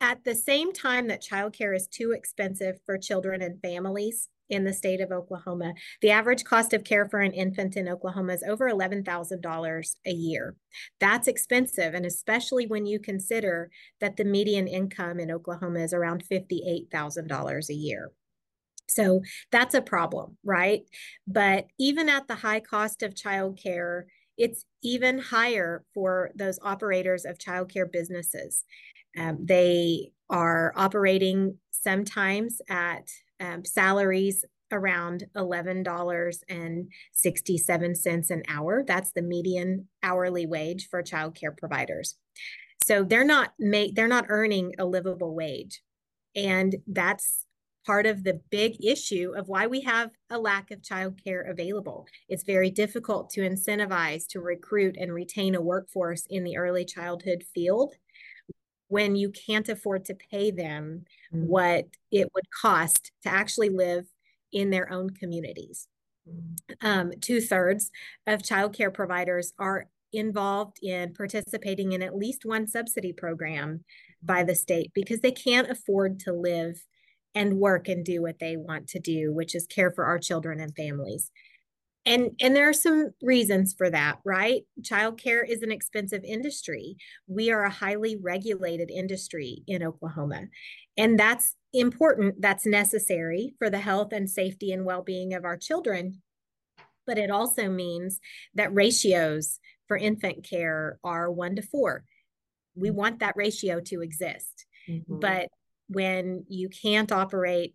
at 0.00 0.24
the 0.24 0.34
same 0.34 0.72
time 0.72 1.08
that 1.08 1.22
childcare 1.22 1.74
is 1.74 1.88
too 1.88 2.12
expensive 2.12 2.78
for 2.86 2.98
children 2.98 3.42
and 3.42 3.60
families, 3.60 4.28
in 4.50 4.64
the 4.64 4.72
state 4.72 5.00
of 5.00 5.12
Oklahoma. 5.12 5.74
The 6.00 6.10
average 6.10 6.44
cost 6.44 6.72
of 6.72 6.84
care 6.84 7.08
for 7.08 7.20
an 7.20 7.32
infant 7.32 7.76
in 7.76 7.88
Oklahoma 7.88 8.34
is 8.34 8.42
over 8.42 8.70
$11,000 8.70 9.96
a 10.06 10.10
year. 10.10 10.56
That's 11.00 11.28
expensive, 11.28 11.94
and 11.94 12.06
especially 12.06 12.66
when 12.66 12.86
you 12.86 12.98
consider 12.98 13.70
that 14.00 14.16
the 14.16 14.24
median 14.24 14.66
income 14.68 15.20
in 15.20 15.30
Oklahoma 15.30 15.80
is 15.80 15.92
around 15.92 16.24
$58,000 16.30 17.68
a 17.68 17.74
year. 17.74 18.10
So 18.88 19.20
that's 19.52 19.74
a 19.74 19.82
problem, 19.82 20.38
right? 20.44 20.82
But 21.26 21.66
even 21.78 22.08
at 22.08 22.26
the 22.26 22.36
high 22.36 22.60
cost 22.60 23.02
of 23.02 23.14
childcare, 23.14 24.04
it's 24.38 24.64
even 24.82 25.18
higher 25.18 25.84
for 25.92 26.30
those 26.34 26.58
operators 26.62 27.24
of 27.24 27.38
childcare 27.38 27.90
businesses. 27.90 28.64
Um, 29.18 29.44
they 29.44 30.12
are 30.30 30.72
operating 30.76 31.58
sometimes 31.70 32.60
at 32.68 33.08
um, 33.40 33.64
salaries 33.64 34.44
around 34.70 35.24
$11.67 35.36 38.30
an 38.30 38.42
hour. 38.48 38.84
That's 38.86 39.10
the 39.12 39.22
median 39.22 39.88
hourly 40.02 40.46
wage 40.46 40.88
for 40.90 41.02
childcare 41.02 41.56
providers. 41.56 42.16
So 42.84 43.04
they're 43.04 43.24
not 43.24 43.54
make 43.58 43.94
they're 43.94 44.08
not 44.08 44.26
earning 44.28 44.74
a 44.78 44.84
livable 44.84 45.34
wage. 45.34 45.80
And 46.34 46.76
that's 46.86 47.46
part 47.86 48.06
of 48.06 48.22
the 48.22 48.40
big 48.50 48.84
issue 48.84 49.32
of 49.34 49.48
why 49.48 49.66
we 49.66 49.80
have 49.80 50.10
a 50.30 50.38
lack 50.38 50.70
of 50.70 50.82
childcare 50.82 51.50
available. 51.50 52.06
It's 52.28 52.44
very 52.44 52.68
difficult 52.70 53.30
to 53.30 53.40
incentivize 53.40 54.26
to 54.28 54.40
recruit 54.40 54.96
and 54.98 55.12
retain 55.12 55.54
a 55.54 55.62
workforce 55.62 56.26
in 56.28 56.44
the 56.44 56.58
early 56.58 56.84
childhood 56.84 57.44
field 57.54 57.94
when 58.88 59.16
you 59.16 59.30
can't 59.30 59.68
afford 59.68 60.04
to 60.06 60.14
pay 60.14 60.50
them 60.50 61.04
mm-hmm. 61.32 61.46
what 61.46 61.86
it 62.10 62.28
would 62.34 62.50
cost 62.50 63.12
to 63.22 63.28
actually 63.28 63.68
live 63.68 64.06
in 64.52 64.70
their 64.70 64.90
own 64.92 65.10
communities. 65.10 65.88
Mm-hmm. 66.28 66.86
Um, 66.86 67.12
Two 67.20 67.40
thirds 67.40 67.90
of 68.26 68.42
childcare 68.42 68.92
providers 68.92 69.52
are 69.58 69.86
involved 70.12 70.78
in 70.82 71.12
participating 71.12 71.92
in 71.92 72.02
at 72.02 72.16
least 72.16 72.44
one 72.44 72.66
subsidy 72.66 73.12
program 73.12 73.84
by 74.22 74.42
the 74.42 74.54
state 74.54 74.90
because 74.94 75.20
they 75.20 75.30
can't 75.30 75.70
afford 75.70 76.18
to 76.20 76.32
live 76.32 76.82
and 77.34 77.58
work 77.58 77.88
and 77.88 78.04
do 78.04 78.22
what 78.22 78.38
they 78.38 78.56
want 78.56 78.88
to 78.88 78.98
do, 78.98 79.32
which 79.32 79.54
is 79.54 79.66
care 79.66 79.90
for 79.90 80.06
our 80.06 80.18
children 80.18 80.60
and 80.60 80.74
families 80.74 81.30
and 82.08 82.30
and 82.40 82.56
there 82.56 82.68
are 82.68 82.72
some 82.72 83.10
reasons 83.22 83.74
for 83.76 83.90
that 83.90 84.18
right? 84.24 84.62
Childcare 84.82 85.48
is 85.48 85.62
an 85.62 85.70
expensive 85.70 86.24
industry. 86.24 86.96
We 87.26 87.50
are 87.50 87.64
a 87.64 87.70
highly 87.70 88.16
regulated 88.16 88.90
industry 88.90 89.62
in 89.66 89.82
oklahoma 89.82 90.46
and 90.96 91.18
that's 91.18 91.54
important 91.72 92.40
that's 92.40 92.66
necessary 92.66 93.54
for 93.58 93.70
the 93.70 93.78
health 93.78 94.12
and 94.12 94.28
safety 94.28 94.72
and 94.72 94.84
well-being 94.84 95.34
of 95.34 95.44
our 95.44 95.56
children. 95.56 96.22
But 97.06 97.18
it 97.18 97.30
also 97.30 97.68
means 97.68 98.20
that 98.54 98.74
ratios 98.74 99.60
for 99.86 99.96
infant 99.96 100.44
care 100.48 100.98
are 101.04 101.30
one 101.30 101.56
to 101.56 101.62
four. 101.62 102.04
We 102.74 102.88
mm-hmm. 102.88 102.98
want 102.98 103.18
that 103.20 103.36
ratio 103.36 103.80
to 103.80 104.02
exist. 104.02 104.64
Mm-hmm. 104.88 105.20
but 105.20 105.48
when 105.88 106.44
you 106.48 106.68
can't 106.68 107.12
operate 107.12 107.74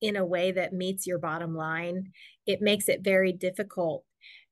in 0.00 0.16
a 0.16 0.24
way 0.24 0.52
that 0.52 0.72
meets 0.72 1.06
your 1.06 1.18
bottom 1.18 1.54
line, 1.54 2.12
it 2.46 2.60
makes 2.60 2.88
it 2.88 3.02
very 3.02 3.32
difficult 3.32 4.04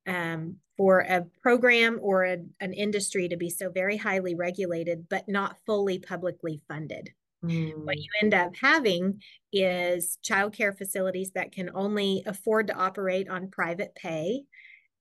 um, 0.07 0.57
for 0.77 1.01
a 1.01 1.25
program 1.43 1.99
or 2.03 2.25
a, 2.25 2.39
an 2.61 2.73
industry 2.73 3.29
to 3.29 3.37
be 3.37 3.51
so 3.51 3.71
very 3.71 3.97
highly 3.97 4.35
regulated, 4.35 5.09
but 5.09 5.29
not 5.29 5.57
fully 5.67 5.99
publicly 5.99 6.61
funded. 6.69 7.11
Mm. 7.45 7.85
What 7.85 7.99
you 7.99 8.09
end 8.23 8.35
up 8.35 8.55
having 8.61 9.21
is 9.53 10.19
childcare 10.25 10.77
facilities 10.77 11.33
that 11.33 11.53
can 11.53 11.71
only 11.75 12.23
afford 12.27 12.69
to 12.69 12.75
operate 12.75 13.29
on 13.29 13.51
private 13.51 13.95
pay. 13.95 14.43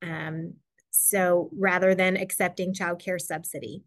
Um, 0.01 0.55
so 0.91 1.49
rather 1.57 1.95
than 1.95 2.17
accepting 2.17 2.73
childcare 2.73 3.19
subsidy. 3.19 3.83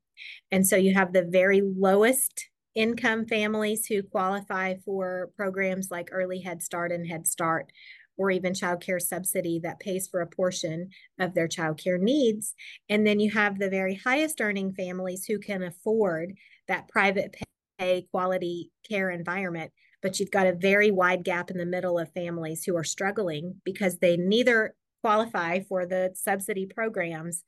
And 0.50 0.66
so 0.66 0.76
you 0.76 0.94
have 0.94 1.12
the 1.12 1.25
very 1.25 1.60
lowest 1.60 2.48
income 2.76 3.26
families 3.26 3.87
who 3.87 4.02
qualify 4.02 4.75
for 4.85 5.30
programs 5.35 5.90
like 5.90 6.11
Early 6.12 6.40
Head 6.40 6.62
Start 6.62 6.92
and 6.92 7.06
Head 7.06 7.26
Start, 7.26 7.73
or 8.18 8.30
even 8.30 8.54
child 8.54 8.80
care 8.80 9.00
subsidy 9.00 9.59
that 9.62 9.80
pays 9.80 10.06
for 10.06 10.21
a 10.21 10.26
portion 10.26 10.90
of 11.18 11.35
their 11.35 11.49
child 11.49 11.83
care 11.83 11.99
needs. 11.99 12.54
And 12.88 13.06
then 13.06 13.18
you 13.18 13.30
have 13.33 13.59
the 13.59 13.71
very 13.71 13.95
highest 13.95 14.40
earning 14.40 14.73
families 14.73 15.25
who 15.26 15.38
can 15.38 15.62
afford 15.62 16.35
that 16.68 16.88
private 16.88 17.35
pay 17.78 18.06
quality 18.11 18.71
care 18.88 19.11
environment. 19.11 19.73
But 20.02 20.21
you've 20.21 20.30
got 20.30 20.47
a 20.47 20.52
very 20.52 20.90
wide 20.90 21.25
gap 21.25 21.50
in 21.50 21.59
the 21.59 21.66
middle 21.66 21.99
of 21.99 22.12
families 22.12 22.64
who 22.64 22.76
are 22.76 22.85
struggling 22.85 23.61
because 23.64 23.99
they 23.99 24.16
neither 24.16 24.75
qualify 25.02 25.61
for 25.61 25.87
the 25.87 26.12
subsidy 26.14 26.66
programs 26.66 27.42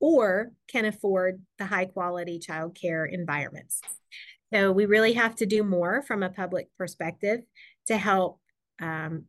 or 0.00 0.52
can 0.68 0.84
afford 0.84 1.42
the 1.58 1.66
high 1.66 1.86
quality 1.86 2.38
child 2.38 2.76
care 2.80 3.04
environments. 3.04 3.80
So 4.52 4.72
we 4.72 4.86
really 4.86 5.12
have 5.12 5.36
to 5.36 5.46
do 5.46 5.62
more 5.62 6.02
from 6.02 6.22
a 6.22 6.30
public 6.30 6.68
perspective 6.78 7.40
to 7.86 7.98
help 7.98 8.40
um, 8.80 9.24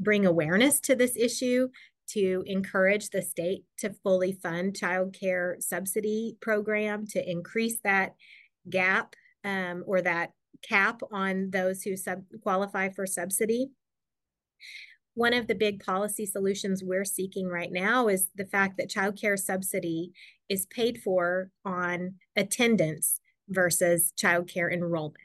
bring 0.00 0.24
awareness 0.26 0.80
to 0.80 0.94
this 0.94 1.16
issue, 1.16 1.68
to 2.06 2.42
encourage 2.46 3.10
the 3.10 3.22
state 3.22 3.64
to 3.78 3.94
fully 4.02 4.32
fund 4.32 4.76
child 4.76 5.16
care 5.18 5.56
subsidy 5.60 6.36
program, 6.40 7.06
to 7.08 7.30
increase 7.30 7.78
that 7.84 8.14
gap 8.70 9.14
um, 9.44 9.84
or 9.86 10.00
that 10.00 10.32
cap 10.62 11.00
on 11.12 11.50
those 11.50 11.82
who 11.82 11.96
sub- 11.96 12.24
qualify 12.42 12.88
for 12.88 13.06
subsidy. 13.06 13.70
One 15.14 15.34
of 15.34 15.46
the 15.46 15.54
big 15.54 15.84
policy 15.84 16.26
solutions 16.26 16.82
we're 16.82 17.04
seeking 17.04 17.46
right 17.48 17.70
now 17.70 18.08
is 18.08 18.30
the 18.34 18.46
fact 18.46 18.78
that 18.78 18.88
child 18.88 19.20
care 19.20 19.36
subsidy 19.36 20.12
is 20.48 20.66
paid 20.66 21.00
for 21.02 21.50
on 21.64 22.14
attendance 22.34 23.20
versus 23.48 24.12
child 24.16 24.48
care 24.48 24.70
enrollment. 24.70 25.16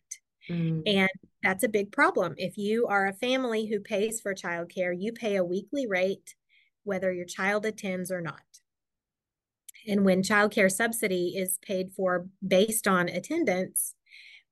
Mm. 0.50 0.84
And 0.86 1.10
that's 1.44 1.64
a 1.64 1.70
big 1.70 1.92
problem. 1.92 2.34
If 2.38 2.58
you 2.58 2.88
are 2.88 3.08
a 3.08 3.14
family 3.14 3.68
who 3.68 3.80
pays 3.80 4.20
for 4.20 4.34
childcare, 4.34 4.94
you 4.98 5.14
pay 5.14 5.36
a 5.36 5.44
weekly 5.44 5.88
rate 5.88 6.36
whether 6.84 7.12
your 7.14 7.26
child 7.26 7.66
attends 7.66 8.12
or 8.12 8.22
not. 8.22 8.42
And 9.88 10.04
when 10.04 10.24
childcare 10.24 10.72
subsidy 10.72 11.36
is 11.38 11.60
paid 11.62 11.92
for 11.96 12.28
based 12.46 12.88
on 12.88 13.08
attendance, 13.10 13.96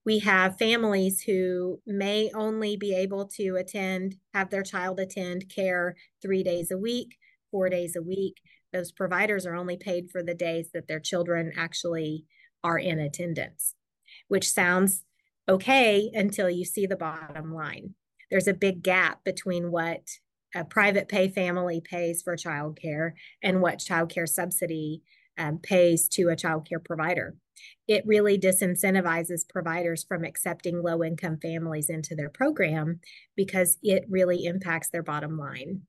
we 0.06 0.20
have 0.20 0.58
families 0.58 1.22
who 1.22 1.82
may 1.86 2.32
only 2.34 2.78
be 2.78 2.96
able 2.96 3.26
to 3.36 3.58
attend, 3.58 4.16
have 4.34 4.50
their 4.50 4.64
child 4.64 5.00
attend 5.00 5.50
care 5.54 5.96
three 6.22 6.44
days 6.44 6.72
a 6.72 6.78
week, 6.78 7.18
four 7.52 7.70
days 7.70 7.96
a 7.96 8.02
week. 8.02 8.38
Those 8.72 8.92
providers 8.92 9.46
are 9.46 9.56
only 9.56 9.76
paid 9.76 10.10
for 10.10 10.24
the 10.24 10.34
days 10.34 10.70
that 10.74 10.88
their 10.88 11.00
children 11.00 11.52
actually 11.58 12.26
are 12.68 12.78
in 12.78 13.00
attendance, 13.00 13.76
which 14.28 14.52
sounds 14.52 15.06
okay 15.48 16.12
until 16.14 16.50
you 16.50 16.66
see 16.66 16.86
the 16.86 16.98
bottom 16.98 17.54
line. 17.54 17.96
There's 18.30 18.48
a 18.48 18.54
big 18.54 18.84
gap 18.84 19.24
between 19.24 19.72
what 19.72 20.02
a 20.54 20.66
private 20.66 21.08
pay 21.08 21.30
family 21.30 21.82
pays 21.82 22.22
for 22.22 22.36
childcare 22.36 23.12
and 23.42 23.62
what 23.62 23.80
childcare 23.80 24.28
subsidy 24.28 25.02
um, 25.38 25.60
pays 25.60 26.10
to 26.10 26.30
a 26.30 26.36
childcare 26.36 26.84
provider. 26.84 27.36
It 27.88 28.06
really 28.06 28.38
disincentivizes 28.38 29.48
providers 29.48 30.04
from 30.04 30.26
accepting 30.26 30.84
low 30.84 31.04
income 31.04 31.38
families 31.42 31.90
into 31.90 32.16
their 32.16 32.30
program 32.30 33.00
because 33.38 33.78
it 33.82 34.04
really 34.10 34.46
impacts 34.46 34.90
their 34.90 35.04
bottom 35.04 35.38
line. 35.38 35.84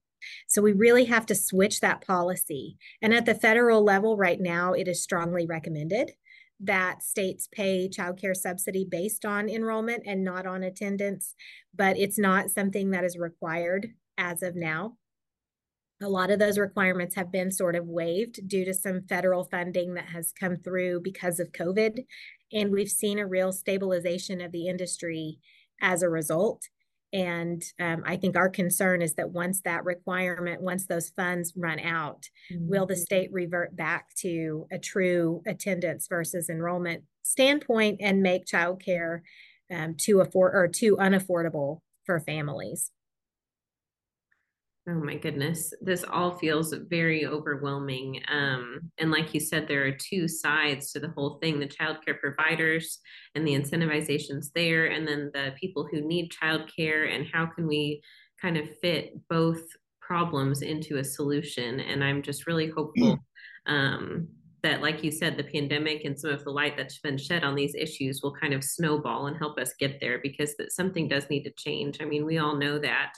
So 0.47 0.63
we 0.63 0.73
really 0.73 1.07
have 1.07 1.27
to 1.27 1.35
switch 1.35 1.81
that 1.81 2.07
policy. 2.07 2.77
And 3.03 3.13
at 3.15 3.27
the 3.27 3.35
federal 3.35 3.83
level, 3.83 4.17
right 4.17 4.41
now, 4.41 4.73
it 4.73 4.89
is 4.89 5.03
strongly 5.03 5.47
recommended 5.47 6.13
that 6.61 7.03
states 7.03 7.49
pay 7.51 7.89
childcare 7.89 8.37
subsidy 8.37 8.87
based 8.89 9.25
on 9.25 9.49
enrollment 9.49 10.03
and 10.07 10.25
not 10.25 10.47
on 10.47 10.63
attendance, 10.63 11.35
but 11.75 11.97
it's 11.97 12.19
not 12.19 12.51
something 12.51 12.91
that 12.91 13.05
is 13.05 13.17
required 13.17 13.89
as 14.17 14.43
of 14.43 14.57
now. 14.57 14.97
A 16.01 16.09
lot 16.09 16.31
of 16.31 16.39
those 16.39 16.59
requirements 16.59 17.17
have 17.17 17.33
been 17.33 17.51
sort 17.51 17.75
of 17.75 17.87
waived 17.87 18.49
due 18.49 18.65
to 18.65 18.75
some 18.75 19.03
federal 19.09 19.45
funding 19.45 19.95
that 19.95 20.07
has 20.07 20.33
come 20.39 20.57
through 20.57 21.01
because 21.03 21.41
of 21.41 21.53
COVID. 21.53 22.05
And 22.53 22.71
we've 22.71 22.91
seen 22.91 23.19
a 23.19 23.27
real 23.27 23.53
stabilization 23.53 24.41
of 24.41 24.53
the 24.53 24.69
industry 24.69 25.39
as 25.81 26.03
a 26.03 26.09
result. 26.09 26.69
And 27.13 27.63
um, 27.81 28.03
I 28.05 28.17
think 28.17 28.37
our 28.37 28.49
concern 28.49 29.01
is 29.01 29.15
that 29.15 29.31
once 29.31 29.63
that 29.63 29.85
requirement, 29.85 30.61
once 30.61 30.87
those 30.87 31.09
funds 31.11 31.55
run 31.57 31.81
out, 31.81 32.29
mm-hmm. 32.53 32.69
will 32.69 32.87
the 32.87 32.97
state 32.97 33.33
revert 33.33 33.75
back 33.75 34.15
to 34.19 34.67
a 34.71 34.79
true 34.79 35.43
attendance 35.47 36.07
versus 36.09 36.51
enrollment 36.51 37.05
standpoint 37.23 38.01
and 38.01 38.23
make 38.23 38.45
childcare 38.45 39.21
um, 39.75 39.95
too 39.97 40.21
afford 40.21 40.55
or 40.55 40.69
too 40.69 40.97
unaffordable 40.97 41.81
for 42.05 42.21
families? 42.21 42.91
Oh 44.89 44.95
my 44.95 45.17
goodness, 45.17 45.75
this 45.83 46.03
all 46.03 46.39
feels 46.39 46.73
very 46.73 47.27
overwhelming. 47.27 48.23
Um, 48.27 48.91
and 48.97 49.11
like 49.11 49.35
you 49.35 49.41
said, 49.41 49.69
there 49.69 49.85
are 49.85 49.93
two 49.93 50.27
sides 50.27 50.93
to 50.93 51.01
the 51.01 51.11
whole 51.11 51.39
thing 51.43 51.61
the 51.61 51.67
childcare 51.67 52.19
providers 52.19 53.01
and 53.35 53.47
the 53.47 53.53
incentivizations 53.53 54.47
there, 54.55 54.87
and 54.87 55.07
then 55.07 55.31
the 55.35 55.53
people 55.61 55.87
who 55.91 56.01
need 56.01 56.33
childcare, 56.33 57.15
and 57.15 57.27
how 57.31 57.45
can 57.45 57.67
we 57.67 58.01
kind 58.41 58.57
of 58.57 58.65
fit 58.81 59.15
both 59.29 59.61
problems 60.01 60.63
into 60.63 60.97
a 60.97 61.05
solution? 61.05 61.81
And 61.81 62.03
I'm 62.03 62.23
just 62.23 62.47
really 62.47 62.71
hopeful 62.71 63.19
um, 63.67 64.29
that, 64.69 64.83
like 64.83 65.03
you 65.03 65.11
said, 65.11 65.37
the 65.37 65.45
pandemic 65.45 66.05
and 66.05 66.19
some 66.19 66.31
of 66.31 66.45
the 66.45 66.51
light 66.51 66.77
that's 66.77 66.99
been 66.99 67.17
shed 67.17 67.43
on 67.43 67.55
these 67.55 67.75
issues 67.75 68.21
will 68.23 68.35
kind 68.35 68.53
of 68.53 68.63
snowball 68.63 69.27
and 69.27 69.37
help 69.37 69.59
us 69.59 69.73
get 69.81 69.99
there 69.99 70.19
because 70.23 70.55
that 70.57 70.73
something 70.73 71.09
does 71.09 71.31
need 71.31 71.43
to 71.45 71.51
change. 71.53 72.03
I 72.03 72.05
mean, 72.05 72.27
we 72.27 72.37
all 72.37 72.55
know 72.55 72.79
that 72.79 73.13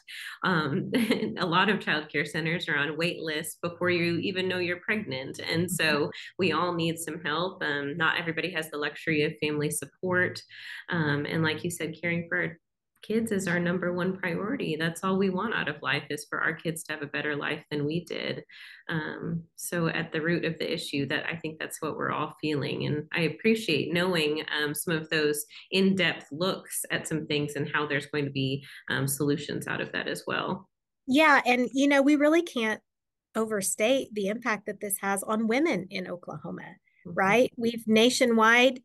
um, 0.44 0.92
a 1.38 1.44
lot 1.46 1.68
of 1.68 1.80
childcare 1.80 2.26
centers 2.26 2.68
are 2.68 2.76
on 2.76 2.96
wait 2.96 3.20
lists 3.20 3.58
before 3.60 3.90
you 3.90 4.18
even 4.18 4.46
know 4.46 4.58
you're 4.58 4.80
pregnant, 4.80 5.40
and 5.40 5.68
so 5.68 5.84
mm-hmm. 5.84 6.10
we 6.38 6.52
all 6.52 6.72
need 6.72 6.98
some 6.98 7.20
help. 7.24 7.62
Um, 7.64 7.96
not 7.96 8.18
everybody 8.18 8.52
has 8.52 8.70
the 8.70 8.78
luxury 8.78 9.24
of 9.24 9.32
family 9.42 9.70
support, 9.70 10.40
um, 10.88 11.26
and 11.28 11.42
like 11.42 11.64
you 11.64 11.70
said, 11.70 11.96
caring 12.00 12.28
for 12.28 12.58
kids 13.02 13.32
is 13.32 13.48
our 13.48 13.58
number 13.58 13.92
one 13.92 14.16
priority. 14.16 14.76
That's 14.76 15.02
all 15.02 15.16
we 15.16 15.30
want 15.30 15.54
out 15.54 15.68
of 15.68 15.82
life 15.82 16.04
is 16.10 16.26
for 16.28 16.40
our 16.40 16.54
kids 16.54 16.82
to 16.84 16.92
have 16.92 17.02
a 17.02 17.06
better 17.06 17.36
life 17.36 17.64
than 17.70 17.86
we 17.86 18.04
did. 18.04 18.44
Um, 18.88 19.42
so 19.56 19.88
at 19.88 20.12
the 20.12 20.20
root 20.20 20.44
of 20.44 20.58
the 20.58 20.72
issue, 20.72 21.06
that 21.06 21.26
I 21.26 21.36
think 21.36 21.58
that's 21.58 21.80
what 21.80 21.96
we're 21.96 22.12
all 22.12 22.34
feeling, 22.40 22.86
and 22.86 23.06
I 23.12 23.22
appreciate 23.22 23.92
knowing 23.92 24.44
um, 24.62 24.74
some 24.74 24.94
of 24.94 25.08
those 25.10 25.44
in-depth 25.70 26.26
looks 26.32 26.84
at 26.90 27.06
some 27.06 27.26
things 27.26 27.56
and 27.56 27.68
how 27.72 27.86
there's 27.86 28.06
going 28.06 28.24
to 28.24 28.30
be 28.30 28.64
um, 28.88 29.06
solutions 29.06 29.66
out 29.66 29.80
of 29.80 29.92
that 29.92 30.08
as 30.08 30.24
well. 30.26 30.68
Yeah, 31.06 31.40
and 31.46 31.68
you 31.72 31.88
know 31.88 32.02
we 32.02 32.16
really 32.16 32.42
can't 32.42 32.80
overstate 33.36 34.08
the 34.12 34.28
impact 34.28 34.66
that 34.66 34.80
this 34.80 34.96
has 35.00 35.22
on 35.22 35.46
women 35.46 35.86
in 35.90 36.08
Oklahoma. 36.08 36.62
Mm-hmm. 37.06 37.14
Right? 37.14 37.52
We've 37.56 37.86
nationwide 37.86 38.80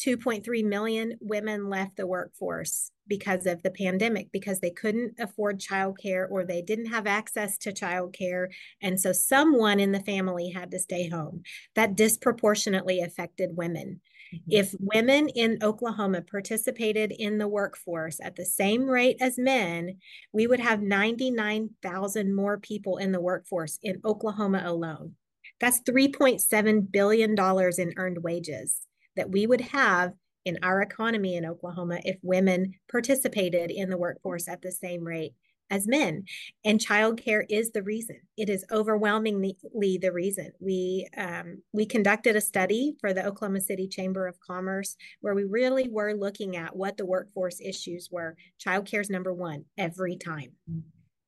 2.3 0.00 0.64
million 0.64 1.16
women 1.20 1.68
left 1.68 1.96
the 1.96 2.06
workforce 2.06 2.90
because 3.06 3.44
of 3.44 3.62
the 3.62 3.70
pandemic 3.70 4.30
because 4.32 4.60
they 4.60 4.70
couldn't 4.70 5.12
afford 5.18 5.60
childcare 5.60 6.26
or 6.30 6.44
they 6.44 6.62
didn't 6.62 6.86
have 6.86 7.06
access 7.06 7.58
to 7.58 7.72
childcare. 7.72 8.46
And 8.80 8.98
so 8.98 9.12
someone 9.12 9.80
in 9.80 9.92
the 9.92 10.00
family 10.00 10.50
had 10.50 10.70
to 10.70 10.78
stay 10.78 11.08
home. 11.08 11.42
That 11.74 11.96
disproportionately 11.96 13.00
affected 13.00 13.56
women. 13.56 14.00
Mm-hmm. 14.32 14.52
if 14.52 14.74
women 14.78 15.28
in 15.30 15.58
Oklahoma 15.60 16.22
participated 16.22 17.10
in 17.10 17.38
the 17.38 17.48
workforce 17.48 18.20
at 18.22 18.36
the 18.36 18.44
same 18.44 18.84
rate 18.84 19.16
as 19.20 19.36
men 19.36 19.96
we 20.32 20.46
would 20.46 20.60
have 20.60 20.80
99,000 20.80 22.32
more 22.32 22.56
people 22.58 22.98
in 22.98 23.10
the 23.10 23.20
workforce 23.20 23.80
in 23.82 24.00
Oklahoma 24.04 24.62
alone. 24.64 25.16
That's 25.58 25.80
3.7 25.80 26.92
billion 26.92 27.34
dollars 27.34 27.80
in 27.80 27.92
earned 27.96 28.22
wages 28.22 28.86
that 29.16 29.30
we 29.30 29.46
would 29.46 29.60
have 29.60 30.12
in 30.44 30.58
our 30.62 30.80
economy 30.80 31.36
in 31.36 31.44
Oklahoma 31.44 32.00
if 32.04 32.16
women 32.22 32.74
participated 32.90 33.70
in 33.70 33.90
the 33.90 33.98
workforce 33.98 34.48
at 34.48 34.62
the 34.62 34.72
same 34.72 35.04
rate 35.04 35.34
as 35.70 35.86
men. 35.86 36.24
And 36.64 36.80
childcare 36.80 37.44
is 37.48 37.70
the 37.70 37.82
reason. 37.82 38.20
It 38.36 38.50
is 38.50 38.64
overwhelmingly 38.72 39.56
the 40.00 40.12
reason. 40.12 40.52
We 40.60 41.08
um, 41.16 41.62
we 41.72 41.86
conducted 41.86 42.36
a 42.36 42.40
study 42.40 42.96
for 43.00 43.12
the 43.12 43.24
Oklahoma 43.24 43.60
City 43.60 43.86
Chamber 43.86 44.26
of 44.26 44.40
Commerce 44.40 44.96
where 45.20 45.34
we 45.34 45.44
really 45.44 45.88
were 45.88 46.14
looking 46.14 46.56
at 46.56 46.76
what 46.76 46.96
the 46.96 47.06
workforce 47.06 47.60
issues 47.60 48.08
were. 48.10 48.36
Childcare 48.64 49.00
is 49.00 49.10
number 49.10 49.32
one 49.32 49.64
every 49.78 50.16
time. 50.16 50.52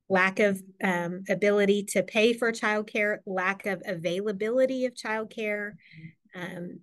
Lack 0.09 0.41
of 0.41 0.61
um, 0.83 1.23
ability 1.31 1.85
to 1.85 2.03
pay 2.03 2.35
for 2.35 2.53
childcare, 2.53 3.19
lack 3.25 3.65
of 3.65 3.81
availability 3.87 4.85
of 4.85 4.95
childcare, 4.95 5.73
um, 6.35 6.81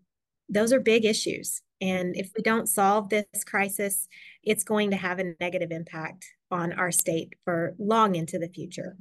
those 0.50 0.74
are 0.74 0.80
big 0.80 1.06
issues. 1.06 1.62
And 1.82 2.16
if 2.18 2.32
we 2.36 2.44
don't 2.44 2.68
solve 2.68 3.10
this 3.10 3.26
crisis, 3.46 4.08
it's 4.44 4.64
going 4.64 4.92
to 4.92 4.98
have 4.98 5.20
a 5.20 5.34
negative 5.40 5.72
impact 5.72 6.26
on 6.52 6.74
our 6.74 6.92
state 6.92 7.34
for 7.46 7.76
long 7.80 8.16
into 8.16 8.38
the 8.38 8.50
future. 8.50 8.98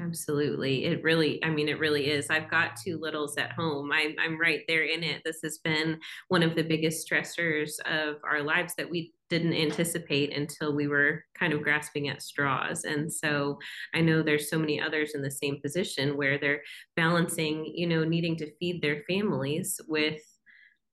Absolutely. 0.00 0.84
It 0.84 1.02
really, 1.02 1.42
I 1.44 1.50
mean, 1.50 1.68
it 1.68 1.80
really 1.80 2.10
is. 2.10 2.28
I've 2.30 2.50
got 2.50 2.76
two 2.76 3.00
littles 3.00 3.36
at 3.36 3.52
home. 3.52 3.90
I'm, 3.90 4.14
I'm 4.20 4.40
right 4.40 4.62
there 4.68 4.84
in 4.84 5.02
it. 5.02 5.22
This 5.24 5.40
has 5.42 5.58
been 5.58 5.98
one 6.28 6.42
of 6.42 6.54
the 6.54 6.62
biggest 6.62 7.08
stressors 7.08 7.80
of 7.80 8.16
our 8.22 8.42
lives 8.42 8.74
that 8.76 8.88
we 8.88 9.12
didn't 9.28 9.54
anticipate 9.54 10.36
until 10.36 10.74
we 10.74 10.86
were 10.86 11.24
kind 11.36 11.52
of 11.52 11.62
grasping 11.62 12.08
at 12.08 12.22
straws. 12.22 12.84
And 12.84 13.12
so 13.12 13.58
I 13.92 14.00
know 14.00 14.22
there's 14.22 14.50
so 14.50 14.58
many 14.58 14.80
others 14.80 15.14
in 15.14 15.22
the 15.22 15.30
same 15.30 15.60
position 15.60 16.16
where 16.16 16.38
they're 16.38 16.62
balancing, 16.94 17.64
you 17.74 17.86
know, 17.86 18.04
needing 18.04 18.36
to 18.36 18.54
feed 18.58 18.80
their 18.80 19.02
families 19.08 19.80
with 19.88 20.20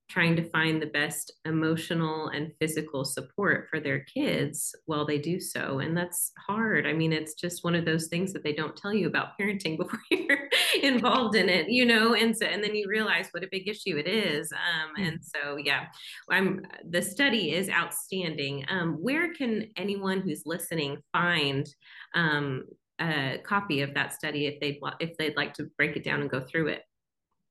trying 0.09 0.35
to 0.35 0.49
find 0.49 0.81
the 0.81 0.87
best 0.87 1.33
emotional 1.45 2.27
and 2.27 2.51
physical 2.59 3.03
support 3.03 3.67
for 3.69 3.79
their 3.79 4.01
kids 4.01 4.75
while 4.85 5.05
they 5.05 5.17
do 5.17 5.39
so. 5.39 5.79
And 5.79 5.97
that's 5.97 6.31
hard. 6.47 6.85
I 6.85 6.93
mean 6.93 7.11
it's 7.11 7.33
just 7.33 7.63
one 7.63 7.75
of 7.75 7.85
those 7.85 8.07
things 8.07 8.31
that 8.33 8.43
they 8.43 8.53
don't 8.53 8.75
tell 8.75 8.93
you 8.93 9.07
about 9.07 9.29
parenting 9.39 9.77
before 9.77 9.99
you're 10.11 10.49
involved 10.81 11.35
in 11.35 11.49
it 11.49 11.69
you 11.69 11.85
know? 11.85 12.13
And 12.13 12.35
so 12.35 12.45
and 12.45 12.63
then 12.63 12.75
you 12.75 12.87
realize 12.87 13.29
what 13.31 13.43
a 13.43 13.49
big 13.51 13.67
issue 13.67 13.97
it 13.97 14.07
is. 14.07 14.51
Um, 14.51 14.89
hmm. 14.95 15.03
and 15.03 15.19
so 15.23 15.57
yeah 15.57 15.85
i'm 16.29 16.61
the 16.89 17.01
study 17.01 17.53
is 17.53 17.69
outstanding. 17.69 18.65
Um, 18.69 18.93
where 19.01 19.33
can 19.33 19.69
anyone 19.75 20.21
who's 20.21 20.43
listening 20.45 20.97
find 21.11 21.67
um, 22.13 22.63
a 22.99 23.39
copy 23.43 23.81
of 23.81 23.93
that 23.93 24.13
study 24.13 24.47
if 24.47 24.59
they'd 24.59 24.79
if 24.99 25.17
they'd 25.17 25.35
like 25.35 25.53
to 25.55 25.65
break 25.77 25.95
it 25.95 26.03
down 26.03 26.21
and 26.21 26.29
go 26.29 26.39
through 26.39 26.67
it 26.67 26.83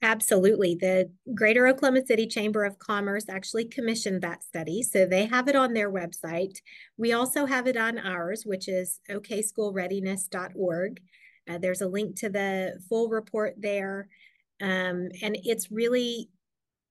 Absolutely. 0.05 0.75
The 0.75 1.11
Greater 1.35 1.67
Oklahoma 1.67 2.05
City 2.05 2.27
Chamber 2.27 2.62
of 2.67 2.79
Commerce 2.79 3.25
actually 3.31 3.64
commissioned 3.64 4.21
that 4.21 4.45
study. 4.45 4.83
So 4.83 5.07
they 5.07 5.25
have 5.25 5.49
it 5.49 5.57
on 5.57 5.73
their 5.73 5.90
website. 5.90 6.59
We 6.99 7.14
also 7.14 7.47
have 7.47 7.67
it 7.67 7.79
on 7.79 7.99
ours, 7.99 8.43
which 8.45 8.69
is 8.69 9.01
okschoolreadiness.org. 9.11 11.01
Uh, 11.49 11.57
there's 11.57 11.81
a 11.81 11.88
link 11.88 12.17
to 12.17 12.29
the 12.29 12.79
full 12.87 13.09
report 13.09 13.55
there. 13.57 14.11
Um, 14.61 15.09
and 15.23 15.38
it's 15.43 15.73
really 15.73 16.29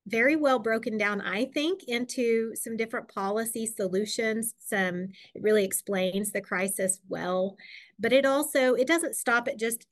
very 0.07 0.35
well 0.35 0.57
broken 0.57 0.97
down, 0.97 1.21
I 1.21 1.45
think, 1.45 1.83
into 1.83 2.55
some 2.55 2.75
different 2.75 3.09
policy 3.09 3.67
solutions. 3.67 4.55
Some 4.57 5.09
it 5.35 5.43
really 5.43 5.63
explains 5.63 6.31
the 6.31 6.41
crisis 6.41 6.99
well, 7.07 7.57
but 7.99 8.11
it 8.11 8.25
also 8.25 8.73
it 8.73 8.87
doesn't 8.87 9.15
stop 9.15 9.47
at 9.47 9.59
just 9.59 9.85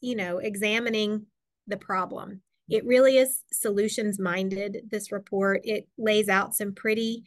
you 0.00 0.14
know 0.14 0.38
examining 0.38 1.26
the 1.66 1.76
problem 1.76 2.40
it 2.68 2.84
really 2.84 3.18
is 3.18 3.42
solutions 3.52 4.18
minded, 4.18 4.82
this 4.90 5.10
report. 5.12 5.62
It 5.64 5.88
lays 5.96 6.28
out 6.28 6.54
some 6.54 6.74
pretty 6.74 7.24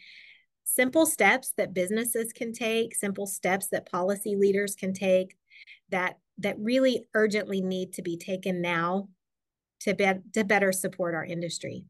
simple 0.63 1.05
steps 1.05 1.53
that 1.57 1.73
businesses 1.73 2.31
can 2.31 2.53
take, 2.53 2.95
simple 2.95 3.25
steps 3.27 3.67
that 3.67 3.91
policy 3.91 4.35
leaders 4.35 4.75
can 4.75 4.93
take 4.93 5.35
that 5.89 6.17
that 6.37 6.57
really 6.59 7.05
urgently 7.13 7.61
need 7.61 7.93
to 7.93 8.01
be 8.01 8.17
taken 8.17 8.61
now 8.61 9.07
to 9.81 9.93
be, 9.93 10.11
to 10.33 10.43
better 10.43 10.71
support 10.71 11.13
our 11.13 11.25
industry. 11.25 11.83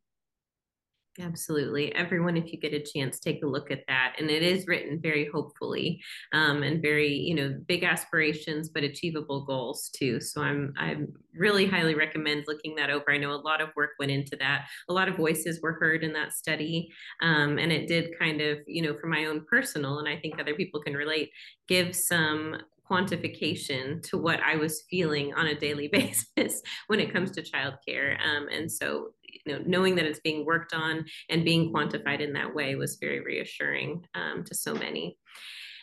Absolutely. 1.23 1.93
Everyone, 1.93 2.35
if 2.35 2.51
you 2.51 2.59
get 2.59 2.73
a 2.73 2.79
chance, 2.79 3.19
take 3.19 3.43
a 3.43 3.47
look 3.47 3.69
at 3.69 3.83
that. 3.87 4.15
And 4.17 4.31
it 4.31 4.41
is 4.41 4.65
written 4.65 4.99
very 4.99 5.27
hopefully 5.31 6.01
um, 6.33 6.63
and 6.63 6.81
very, 6.81 7.13
you 7.13 7.35
know, 7.35 7.55
big 7.67 7.83
aspirations, 7.83 8.69
but 8.69 8.83
achievable 8.83 9.45
goals 9.45 9.89
too. 9.95 10.19
So 10.19 10.41
I'm, 10.41 10.73
I'm 10.77 11.13
really 11.35 11.67
highly 11.67 11.93
recommend 11.93 12.45
looking 12.47 12.75
that 12.75 12.89
over. 12.89 13.11
I 13.11 13.17
know 13.17 13.33
a 13.33 13.35
lot 13.35 13.61
of 13.61 13.69
work 13.75 13.91
went 13.99 14.11
into 14.11 14.35
that. 14.37 14.67
A 14.89 14.93
lot 14.93 15.09
of 15.09 15.15
voices 15.17 15.59
were 15.61 15.73
heard 15.73 16.03
in 16.03 16.13
that 16.13 16.33
study. 16.33 16.89
Um, 17.21 17.59
and 17.59 17.71
it 17.71 17.87
did 17.87 18.17
kind 18.17 18.41
of, 18.41 18.59
you 18.65 18.81
know, 18.81 18.97
for 18.99 19.07
my 19.07 19.25
own 19.25 19.45
personal, 19.49 19.99
and 19.99 20.09
I 20.09 20.17
think 20.17 20.39
other 20.39 20.55
people 20.55 20.81
can 20.81 20.93
relate, 20.93 21.29
give 21.67 21.95
some 21.95 22.55
quantification 22.91 24.01
to 24.03 24.17
what 24.17 24.39
I 24.41 24.57
was 24.57 24.83
feeling 24.89 25.33
on 25.33 25.47
a 25.47 25.57
daily 25.57 25.87
basis 25.91 26.61
when 26.87 26.99
it 26.99 27.13
comes 27.13 27.31
to 27.31 27.41
childcare. 27.41 28.17
Um, 28.19 28.47
and 28.49 28.71
so, 28.71 29.11
you 29.45 29.53
know, 29.53 29.63
knowing 29.65 29.95
that 29.95 30.05
it's 30.05 30.19
being 30.19 30.45
worked 30.45 30.73
on 30.73 31.05
and 31.29 31.45
being 31.45 31.73
quantified 31.73 32.19
in 32.19 32.33
that 32.33 32.53
way 32.53 32.75
was 32.75 32.97
very 32.99 33.21
reassuring 33.21 34.05
um, 34.15 34.43
to 34.45 34.55
so 34.55 34.73
many. 34.73 35.17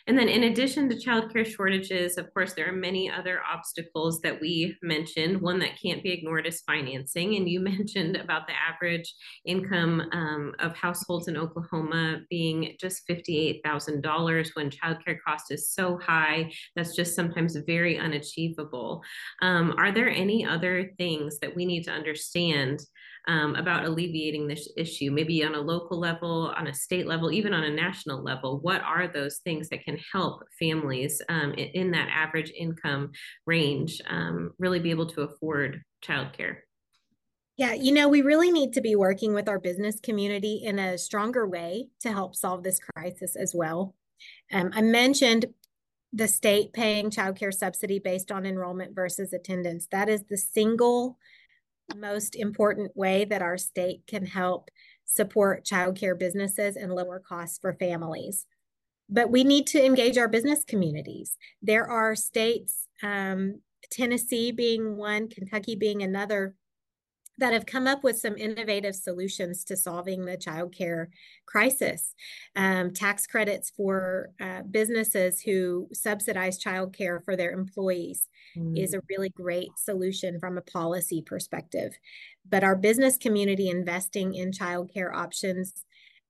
And 0.09 0.17
then, 0.17 0.27
in 0.27 0.45
addition 0.45 0.89
to 0.89 0.95
childcare 0.95 1.45
shortages, 1.45 2.17
of 2.17 2.33
course, 2.33 2.53
there 2.53 2.67
are 2.67 2.75
many 2.75 3.11
other 3.11 3.41
obstacles 3.47 4.21
that 4.21 4.41
we 4.41 4.75
mentioned. 4.81 5.39
One 5.39 5.59
that 5.59 5.79
can't 5.79 6.01
be 6.01 6.11
ignored 6.11 6.47
is 6.47 6.61
financing. 6.61 7.35
And 7.35 7.47
you 7.47 7.59
mentioned 7.77 8.15
about 8.15 8.47
the 8.47 8.53
average 8.53 9.13
income 9.45 10.01
um, 10.11 10.55
of 10.57 10.75
households 10.75 11.27
in 11.27 11.37
Oklahoma 11.37 12.21
being 12.27 12.75
just 12.79 13.07
$58,000 13.07 14.49
when 14.55 14.71
childcare 14.71 15.17
cost 15.23 15.51
is 15.51 15.71
so 15.71 15.99
high. 15.99 16.51
That's 16.75 16.95
just 16.95 17.15
sometimes 17.15 17.55
very 17.67 17.99
unachievable. 17.99 19.03
Um, 19.43 19.75
are 19.77 19.91
there 19.91 20.09
any 20.09 20.43
other 20.43 20.91
things 20.97 21.37
that 21.37 21.55
we 21.55 21.67
need 21.67 21.83
to 21.83 21.91
understand? 21.91 22.79
Um, 23.27 23.55
about 23.55 23.85
alleviating 23.85 24.47
this 24.47 24.67
issue, 24.77 25.11
maybe 25.11 25.43
on 25.43 25.55
a 25.55 25.61
local 25.61 25.99
level, 25.99 26.53
on 26.57 26.67
a 26.67 26.73
state 26.73 27.07
level, 27.07 27.31
even 27.31 27.53
on 27.53 27.63
a 27.63 27.69
national 27.69 28.23
level? 28.23 28.59
What 28.59 28.81
are 28.81 29.07
those 29.07 29.37
things 29.39 29.69
that 29.69 29.83
can 29.83 29.97
help 30.11 30.43
families 30.57 31.21
um, 31.29 31.53
in, 31.53 31.69
in, 31.69 31.91
that 31.91 32.09
average 32.09 32.51
income 32.57 33.11
range 33.45 34.01
um, 34.09 34.51
really 34.59 34.79
be 34.79 34.91
able 34.91 35.07
to 35.07 35.21
afford 35.21 35.81
childcare? 36.03 36.57
Yeah, 37.57 37.73
you 37.73 37.91
know, 37.91 38.07
we 38.07 38.21
really 38.21 38.51
need 38.51 38.71
to 38.73 38.81
be 38.81 38.95
working 38.95 39.33
with 39.33 39.49
our 39.49 39.59
business 39.59 39.99
community 39.99 40.61
in 40.63 40.79
a 40.79 40.97
stronger 40.97 41.45
way 41.45 41.89
to 41.99 42.11
help 42.11 42.35
solve 42.35 42.63
this 42.63 42.79
crisis 42.95 43.35
as 43.35 43.53
well. 43.53 43.95
Um, 44.53 44.71
I 44.73 44.81
mentioned 44.81 45.45
the 46.13 46.27
state 46.27 46.73
paying 46.73 47.09
childcare 47.09 47.53
subsidy 47.53 47.99
based 47.99 48.31
on 48.31 48.45
enrollment 48.45 48.95
versus 48.95 49.33
attendance. 49.33 49.87
That 49.91 50.09
is 50.09 50.23
the 50.23 50.37
single 50.37 51.17
most 51.95 52.35
important 52.35 52.95
way 52.95 53.25
that 53.25 53.41
our 53.41 53.57
state 53.57 54.03
can 54.07 54.25
help 54.25 54.69
support 55.05 55.65
childcare 55.65 56.17
businesses 56.17 56.75
and 56.75 56.93
lower 56.93 57.19
costs 57.19 57.57
for 57.59 57.73
families. 57.73 58.45
But 59.09 59.31
we 59.31 59.43
need 59.43 59.65
to 59.67 59.83
engage 59.83 60.17
our 60.17 60.27
business 60.27 60.63
communities. 60.63 61.35
There 61.61 61.89
are 61.89 62.15
states, 62.15 62.87
um, 63.01 63.61
Tennessee 63.89 64.51
being 64.51 64.97
one, 64.97 65.29
Kentucky 65.29 65.75
being 65.75 66.03
another, 66.03 66.53
that 67.39 67.53
have 67.53 67.65
come 67.65 67.87
up 67.87 68.03
with 68.03 68.19
some 68.19 68.37
innovative 68.37 68.95
solutions 68.95 69.63
to 69.65 69.75
solving 69.75 70.25
the 70.25 70.37
childcare 70.37 71.07
crisis. 71.45 72.13
Um, 72.55 72.91
tax 72.93 73.25
credits 73.25 73.69
for 73.69 74.31
uh, 74.39 74.63
businesses 74.69 75.41
who 75.41 75.87
subsidize 75.93 76.61
childcare 76.61 77.23
for 77.23 77.35
their 77.35 77.51
employees 77.51 78.27
mm. 78.57 78.77
is 78.77 78.93
a 78.93 79.01
really 79.09 79.29
great 79.29 79.69
solution 79.77 80.39
from 80.39 80.57
a 80.57 80.61
policy 80.61 81.21
perspective. 81.21 81.97
But 82.47 82.63
our 82.63 82.75
business 82.75 83.17
community 83.17 83.69
investing 83.69 84.35
in 84.35 84.51
childcare 84.51 85.13
options 85.13 85.85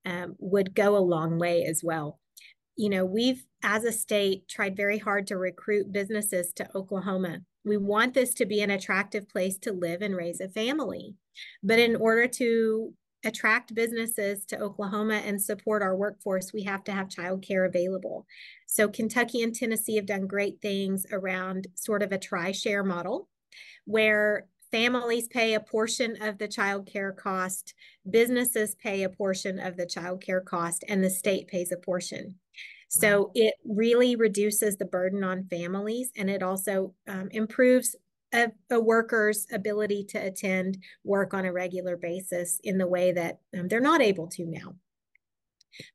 um, 0.06 0.36
would 0.40 0.74
go 0.76 0.96
a 0.96 1.00
long 1.00 1.40
way 1.40 1.66
as 1.66 1.84
well. 1.84 2.20
You 2.76 2.90
know, 2.90 3.04
we've, 3.04 3.46
as 3.64 3.84
a 3.84 3.92
state, 3.92 4.48
tried 4.48 4.78
very 4.78 5.00
hard 5.00 5.28
to 5.28 5.38
recruit 5.38 5.92
businesses 5.92 6.54
to 6.54 6.70
Oklahoma 6.76 7.40
we 7.66 7.78
want 7.78 8.14
this 8.14 8.34
to 8.36 8.46
be 8.46 8.62
an 8.62 8.72
attractive 8.72 9.28
place 9.30 9.58
to 9.60 9.74
live 9.74 10.02
and 10.02 10.16
raise 10.16 10.40
a 10.40 10.50
family. 10.50 11.16
But 11.64 11.80
in 11.80 11.96
order 11.96 12.28
to 12.28 12.94
attract 13.26 13.76
businesses 13.76 14.46
to 14.46 14.60
Oklahoma 14.60 15.16
and 15.26 15.42
support 15.42 15.82
our 15.82 15.96
workforce, 15.96 16.54
we 16.54 16.64
have 16.64 16.84
to 16.86 16.92
have 16.92 17.10
childcare 17.10 17.68
available. 17.68 18.26
So 18.66 18.88
Kentucky 18.88 19.44
and 19.44 19.54
Tennessee 19.54 19.98
have 19.98 20.06
done 20.06 20.26
great 20.26 20.62
things 20.62 21.06
around 21.12 21.68
sort 21.76 22.02
of 22.02 22.12
a 22.12 22.18
tri-share 22.18 22.84
model 22.84 23.28
where 23.86 24.46
families 24.72 25.28
pay 25.28 25.56
a 25.56 25.60
portion 25.60 26.22
of 26.22 26.38
the 26.38 26.48
childcare 26.48 27.16
cost, 27.16 27.74
businesses 28.10 28.76
pay 28.76 29.04
a 29.04 29.10
portion 29.10 29.60
of 29.60 29.76
the 29.76 29.86
childcare 29.86 30.46
cost, 30.46 30.84
and 30.88 31.04
the 31.04 31.10
state 31.10 31.48
pays 31.48 31.72
a 31.72 31.78
portion. 31.78 32.36
So 32.90 33.32
it 33.36 33.54
really 33.64 34.16
reduces 34.16 34.76
the 34.76 34.86
burden 34.86 35.24
on 35.24 35.48
families 35.48 36.12
and 36.18 36.30
it 36.30 36.42
also 36.42 36.96
um, 37.08 37.30
improves 37.32 37.96
a, 38.34 38.52
a, 38.72 38.80
worker's 38.80 39.46
ability 39.52 40.06
to 40.10 40.18
attend 40.18 40.80
work 41.04 41.34
on 41.34 41.46
a 41.46 41.54
regular 41.54 41.98
basis 41.98 42.60
in 42.64 42.78
the 42.78 42.88
way 42.88 43.12
that 43.12 43.40
um, 43.58 43.68
they're 43.68 43.80
not 43.80 44.02
able 44.02 44.28
to 44.28 44.46
now. 44.46 44.76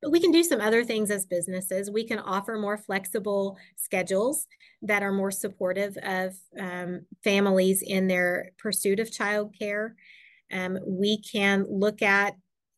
But 0.00 0.12
we 0.12 0.20
can 0.20 0.30
do 0.30 0.44
some 0.44 0.60
other 0.60 0.84
things 0.84 1.10
as 1.10 1.26
businesses. 1.26 1.90
We 1.90 2.06
can 2.06 2.20
offer 2.20 2.56
more 2.56 2.78
flexible 2.78 3.58
schedules 3.76 4.46
that 4.82 5.02
are 5.02 5.12
more 5.12 5.32
supportive 5.32 5.96
of 6.02 6.34
um, 6.58 7.06
families 7.24 7.82
in 7.82 8.06
their 8.06 8.52
pursuit 8.58 9.00
of 9.00 9.10
childcare. 9.10 9.90
Um, 10.52 10.78
we 10.86 11.20
can 11.22 11.66
look 11.68 12.02
at 12.02 12.34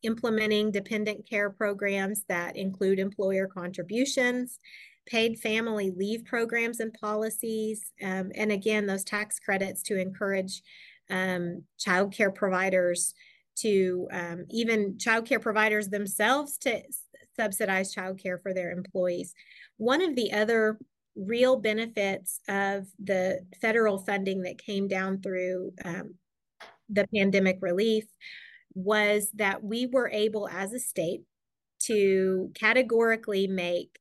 implementing 0.07 0.71
dependent 0.71 1.29
care 1.29 1.51
programs 1.51 2.25
that 2.29 2.57
include 2.57 2.99
employer 2.99 3.47
contributions, 3.47 4.59
paid 5.07 5.39
family 5.39 5.91
leave 5.91 6.25
programs 6.25 6.81
and 6.81 6.93
policies, 6.95 7.93
um, 8.03 8.31
and 8.35 8.51
again, 8.53 8.87
those 8.87 9.05
tax 9.05 9.39
credits 9.39 9.83
to 9.83 10.01
encourage 10.01 10.63
um, 11.11 11.63
child 11.79 12.13
care 12.13 12.31
providers 12.31 13.15
to 13.57 14.09
um, 14.13 14.45
even 14.51 14.99
child 14.99 15.27
care 15.27 15.41
providers 15.41 15.89
themselves 15.89 16.59
to 16.59 16.83
subsidize 17.39 17.93
child 17.93 18.19
care 18.19 18.39
for 18.39 18.53
their 18.53 18.71
employees. 18.71 19.35
One 19.77 20.03
of 20.03 20.15
the 20.15 20.33
other 20.33 20.79
real 21.17 21.57
benefits 21.57 22.41
of 22.49 22.87
the 23.03 23.41
federal 23.61 23.99
funding 23.99 24.43
that 24.43 24.59
came 24.59 24.87
down 24.89 25.21
through 25.21 25.73
um, 25.85 26.15
the 26.89 27.07
pandemic 27.15 27.59
relief 27.61 28.05
was 28.77 29.31
that 29.35 29.65
we 29.65 29.87
were 29.87 30.11
able 30.13 30.49
as 30.49 30.73
a 30.73 30.79
state 30.79 31.23
to 31.81 32.53
categorically 32.55 33.49
make 33.49 33.99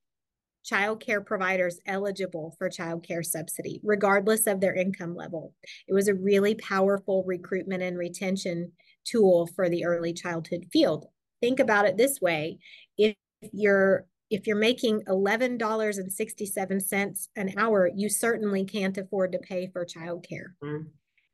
child 0.63 0.99
care 0.99 1.21
providers 1.21 1.79
eligible 1.87 2.53
for 2.57 2.69
child 2.69 3.07
care 3.07 3.23
subsidy, 3.23 3.79
regardless 3.83 4.47
of 4.47 4.59
their 4.59 4.75
income 4.75 5.15
level. 5.15 5.53
It 5.87 5.93
was 5.93 6.07
a 6.07 6.13
really 6.13 6.55
powerful 6.55 7.23
recruitment 7.25 7.83
and 7.83 7.97
retention 7.97 8.71
tool 9.05 9.47
for 9.55 9.69
the 9.69 9.85
early 9.85 10.13
childhood 10.13 10.65
field. 10.71 11.07
think 11.41 11.59
about 11.59 11.85
it 11.85 11.97
this 11.97 12.21
way 12.21 12.57
if 12.97 13.15
you're 13.53 14.05
if 14.31 14.47
you're 14.47 14.57
making 14.57 15.01
$11.67 15.01 17.27
an 17.35 17.53
hour 17.57 17.91
you 17.95 18.09
certainly 18.09 18.65
can't 18.65 18.97
afford 18.97 19.31
to 19.31 19.37
pay 19.39 19.69
for 19.71 19.85
childcare 19.85 20.55
mm. 20.63 20.85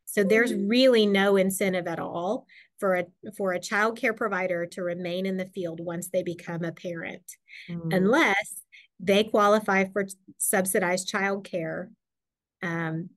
so 0.05 0.23
there's 0.23 0.53
really 0.53 1.05
no 1.05 1.37
incentive 1.37 1.87
at 1.87 1.99
all 1.99 2.45
for 2.81 2.95
a 2.95 3.05
for 3.37 3.53
a 3.53 3.59
child 3.59 3.97
care 3.97 4.13
provider 4.13 4.65
to 4.65 4.83
remain 4.83 5.25
in 5.25 5.37
the 5.37 5.49
field 5.55 5.79
once 5.79 6.09
they 6.09 6.23
become 6.23 6.65
a 6.65 6.73
parent 6.73 7.23
mm. 7.69 7.95
unless 7.95 8.63
they 8.99 9.23
qualify 9.23 9.85
for 9.85 10.05
subsidized 10.37 11.07
child 11.07 11.45
care 11.45 11.89
um, 12.61 13.09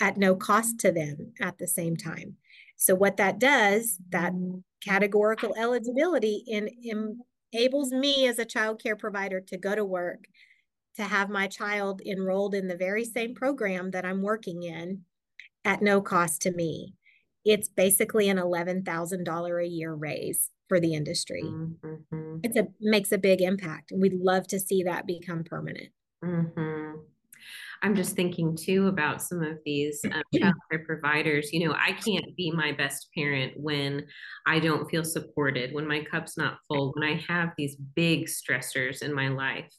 at 0.00 0.16
no 0.16 0.34
cost 0.34 0.80
to 0.80 0.90
them 0.90 1.32
at 1.40 1.58
the 1.58 1.68
same 1.68 1.96
time 1.96 2.36
so 2.76 2.94
what 2.94 3.18
that 3.18 3.38
does 3.38 3.98
that 4.08 4.32
categorical 4.82 5.54
eligibility 5.58 6.44
in, 6.46 6.68
in 6.82 7.18
enables 7.52 7.92
me 7.92 8.26
as 8.26 8.38
a 8.38 8.44
child 8.44 8.82
care 8.82 8.96
provider 8.96 9.40
to 9.40 9.56
go 9.56 9.74
to 9.74 9.84
work 9.84 10.24
to 10.96 11.02
have 11.04 11.30
my 11.30 11.46
child 11.46 12.02
enrolled 12.04 12.54
in 12.54 12.66
the 12.66 12.76
very 12.76 13.04
same 13.04 13.34
program 13.34 13.90
that 13.92 14.04
I'm 14.04 14.20
working 14.20 14.64
in 14.64 15.04
at 15.64 15.80
no 15.80 16.00
cost 16.00 16.42
to 16.42 16.50
me. 16.50 16.94
It's 17.48 17.66
basically 17.66 18.28
an 18.28 18.36
$11,000 18.36 19.64
a 19.64 19.66
year 19.66 19.94
raise 19.94 20.50
for 20.68 20.78
the 20.78 20.92
industry. 20.92 21.42
Mm-hmm. 21.42 22.40
It's 22.42 22.58
a 22.58 22.68
makes 22.78 23.10
a 23.10 23.16
big 23.16 23.40
impact 23.40 23.90
and 23.90 24.02
we'd 24.02 24.12
love 24.12 24.46
to 24.48 24.60
see 24.60 24.82
that 24.82 25.06
become 25.06 25.44
permanent. 25.44 25.88
Mm-hmm. 26.22 27.00
I'm 27.82 27.94
just 27.94 28.16
thinking 28.16 28.54
too 28.54 28.88
about 28.88 29.22
some 29.22 29.42
of 29.42 29.58
these 29.64 30.00
um, 30.04 30.22
childcare 30.34 30.84
providers. 30.84 31.50
You 31.52 31.68
know, 31.68 31.74
I 31.74 31.92
can't 31.92 32.36
be 32.36 32.50
my 32.50 32.72
best 32.72 33.08
parent 33.14 33.54
when 33.56 34.04
I 34.46 34.58
don't 34.58 34.90
feel 34.90 35.04
supported, 35.04 35.72
when 35.72 35.86
my 35.86 36.04
cup's 36.04 36.36
not 36.36 36.58
full, 36.66 36.92
when 36.96 37.08
I 37.08 37.22
have 37.28 37.52
these 37.56 37.76
big 37.76 38.26
stressors 38.26 39.02
in 39.02 39.14
my 39.14 39.28
life. 39.28 39.72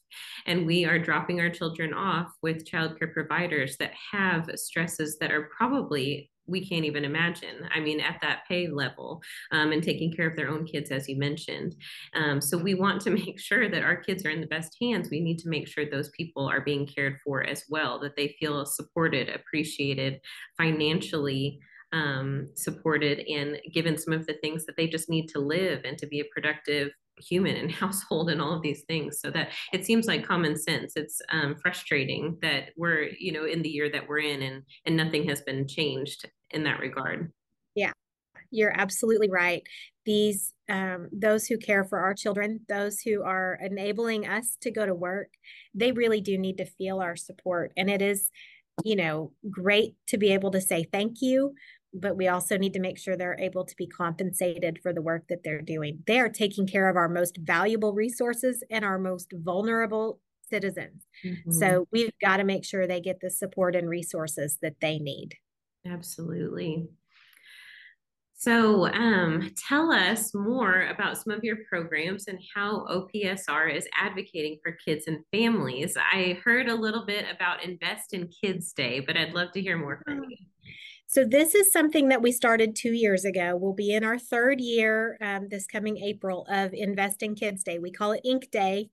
And 0.48 0.66
we 0.66 0.86
are 0.86 0.98
dropping 0.98 1.40
our 1.40 1.50
children 1.50 1.94
off 1.94 2.32
with 2.42 2.66
childcare 2.66 3.14
providers 3.14 3.76
that 3.78 3.92
have 4.12 4.50
stresses 4.56 5.18
that 5.20 5.32
are 5.32 5.50
probably 5.56 6.32
we 6.50 6.68
can't 6.68 6.86
even 6.86 7.06
imagine. 7.06 7.68
I 7.74 7.80
mean, 7.80 8.00
at 8.00 8.20
that 8.22 8.42
pay 8.48 8.68
level 8.68 9.22
um, 9.52 9.72
and 9.72 9.84
taking 9.84 10.12
care 10.12 10.28
of 10.28 10.36
their 10.36 10.50
own 10.50 10.66
kids, 10.66 10.92
as 10.92 11.08
you 11.08 11.18
mentioned. 11.18 11.76
Um, 12.16 12.42
so 12.42 12.58
we 12.58 12.74
want 12.74 13.02
to 13.02 13.10
make 13.26 13.40
sure 13.40 13.70
that 13.70 13.84
our 13.84 13.96
kids 13.96 14.26
are 14.26 14.30
in 14.30 14.42
the 14.42 14.48
best 14.48 14.76
hands. 14.82 15.10
We 15.10 15.20
need 15.20 15.40
to 15.40 15.50
make 15.50 15.68
sure 15.68 15.86
those 15.86 16.10
people 16.10 16.48
are 16.48 16.62
being 16.62 16.88
cared 16.88 17.18
for 17.24 17.44
as 17.44 17.64
well, 17.70 18.00
that 18.00 18.16
they 18.16 18.36
feel 18.40 18.66
supported, 18.66 19.30
appreciated, 19.30 20.20
financially 20.58 21.60
um, 21.92 22.50
supported, 22.56 23.20
and 23.28 23.60
given 23.74 23.98
some 23.98 24.14
of 24.14 24.28
the 24.28 24.36
things 24.36 24.66
that 24.66 24.78
they 24.78 24.88
just 24.88 25.10
need 25.10 25.28
to 25.30 25.40
live 25.40 25.82
and 25.86 25.98
to 25.98 26.08
be 26.08 26.20
a 26.20 26.26
productive 26.34 26.92
human 27.20 27.56
and 27.56 27.72
household 27.84 28.30
and 28.30 28.42
all 28.42 28.54
of 28.54 28.62
these 28.62 28.84
things 28.88 29.20
so 29.20 29.30
that 29.32 29.50
it 29.74 29.86
seems 29.86 30.08
like 30.08 30.26
common 30.26 30.56
sense 30.56 30.94
it's 30.96 31.22
um, 31.32 31.56
frustrating 31.62 32.38
that 32.42 32.70
we're 32.78 33.10
you 33.20 33.32
know 33.32 33.46
in 33.46 33.62
the 33.62 33.70
year 33.70 33.90
that 33.92 34.08
we're 34.08 34.20
in 34.20 34.42
and 34.42 34.64
and 34.86 34.96
nothing 34.96 35.28
has 35.28 35.42
been 35.42 35.68
changed 35.68 36.26
in 36.52 36.64
that 36.64 36.80
regard 36.80 37.32
yeah 37.76 37.92
you're 38.52 38.74
absolutely 38.76 39.30
right 39.30 39.64
these 40.06 40.54
um, 40.70 41.08
those 41.12 41.46
who 41.48 41.58
care 41.58 41.84
for 41.84 42.00
our 42.00 42.14
children 42.14 42.62
those 42.68 43.02
who 43.02 43.24
are 43.24 43.58
enabling 43.62 44.28
us 44.28 44.58
to 44.62 44.72
go 44.72 44.86
to 44.86 44.94
work 44.94 45.30
they 45.74 45.92
really 45.92 46.22
do 46.22 46.38
need 46.38 46.58
to 46.58 46.66
feel 46.66 47.00
our 47.00 47.16
support 47.16 47.72
and 47.78 47.90
it 47.90 48.02
is 48.02 48.30
you 48.84 48.96
know 48.96 49.32
great 49.50 49.96
to 50.08 50.18
be 50.18 50.32
able 50.34 50.52
to 50.52 50.62
say 50.62 50.86
thank 50.92 51.18
you 51.22 51.54
but 51.94 52.16
we 52.16 52.28
also 52.28 52.58
need 52.58 52.74
to 52.74 52.80
make 52.80 52.98
sure 52.98 53.16
they're 53.16 53.40
able 53.40 53.66
to 53.66 53.76
be 53.76 53.88
compensated 53.88 54.80
for 54.82 54.94
the 54.94 55.02
work 55.02 55.28
that 55.30 55.44
they're 55.44 55.62
doing. 55.62 56.04
They 56.06 56.20
are 56.20 56.30
taking 56.30 56.68
care 56.68 56.88
of 56.88 56.96
our 56.96 57.10
most 57.10 57.38
valuable 57.42 57.94
resources 57.94 58.64
and 58.70 58.86
our 58.86 59.00
most 59.00 59.34
vulnerable 59.34 60.20
citizens. 60.50 61.04
Mm-hmm. 61.26 61.52
So 61.52 61.88
we've 61.92 62.12
got 62.22 62.38
to 62.38 62.44
make 62.44 62.66
sure 62.66 62.86
they 62.86 63.02
get 63.02 63.22
the 63.22 63.30
support 63.30 63.76
and 63.76 63.90
resources 63.90 64.58
that 64.62 64.76
they 64.82 65.00
need. 65.00 65.36
Absolutely. 65.89 66.88
So, 68.36 68.88
um, 68.88 69.52
tell 69.67 69.91
us 69.91 70.34
more 70.34 70.88
about 70.88 71.17
some 71.17 71.34
of 71.34 71.43
your 71.43 71.58
programs 71.67 72.28
and 72.28 72.39
how 72.56 72.86
OPSR 72.86 73.75
is 73.75 73.86
advocating 73.93 74.60
for 74.63 74.78
kids 74.86 75.08
and 75.08 75.25
families. 75.34 75.97
I 75.97 76.39
heard 76.45 76.69
a 76.69 76.75
little 76.75 77.06
bit 77.06 77.25
about 77.30 77.65
Invest 77.65 78.13
in 78.13 78.30
Kids 78.30 78.71
Day, 78.71 79.02
but 79.02 79.17
I'd 79.17 79.34
love 79.34 79.52
to 79.52 79.62
hear 79.62 79.78
more 79.78 80.02
from 80.06 80.23
you. 80.23 80.38
So 81.06 81.25
this 81.25 81.54
is 81.54 81.73
something 81.73 82.10
that 82.10 82.21
we 82.21 82.32
started 82.32 82.78
two 82.78 82.93
years 82.93 83.25
ago. 83.25 83.58
We'll 83.58 83.73
be 83.73 83.93
in 83.93 84.06
our 84.06 84.17
third 84.17 84.62
year 84.62 85.17
um, 85.21 85.47
this 85.49 85.67
coming 85.67 85.97
April 85.97 86.45
of 86.49 86.71
Invest 86.73 87.23
in 87.23 87.36
Kids 87.36 87.63
Day. 87.63 87.78
We 87.78 87.91
call 87.91 88.13
it 88.13 88.21
Ink 88.23 88.52
Day. 88.52 88.89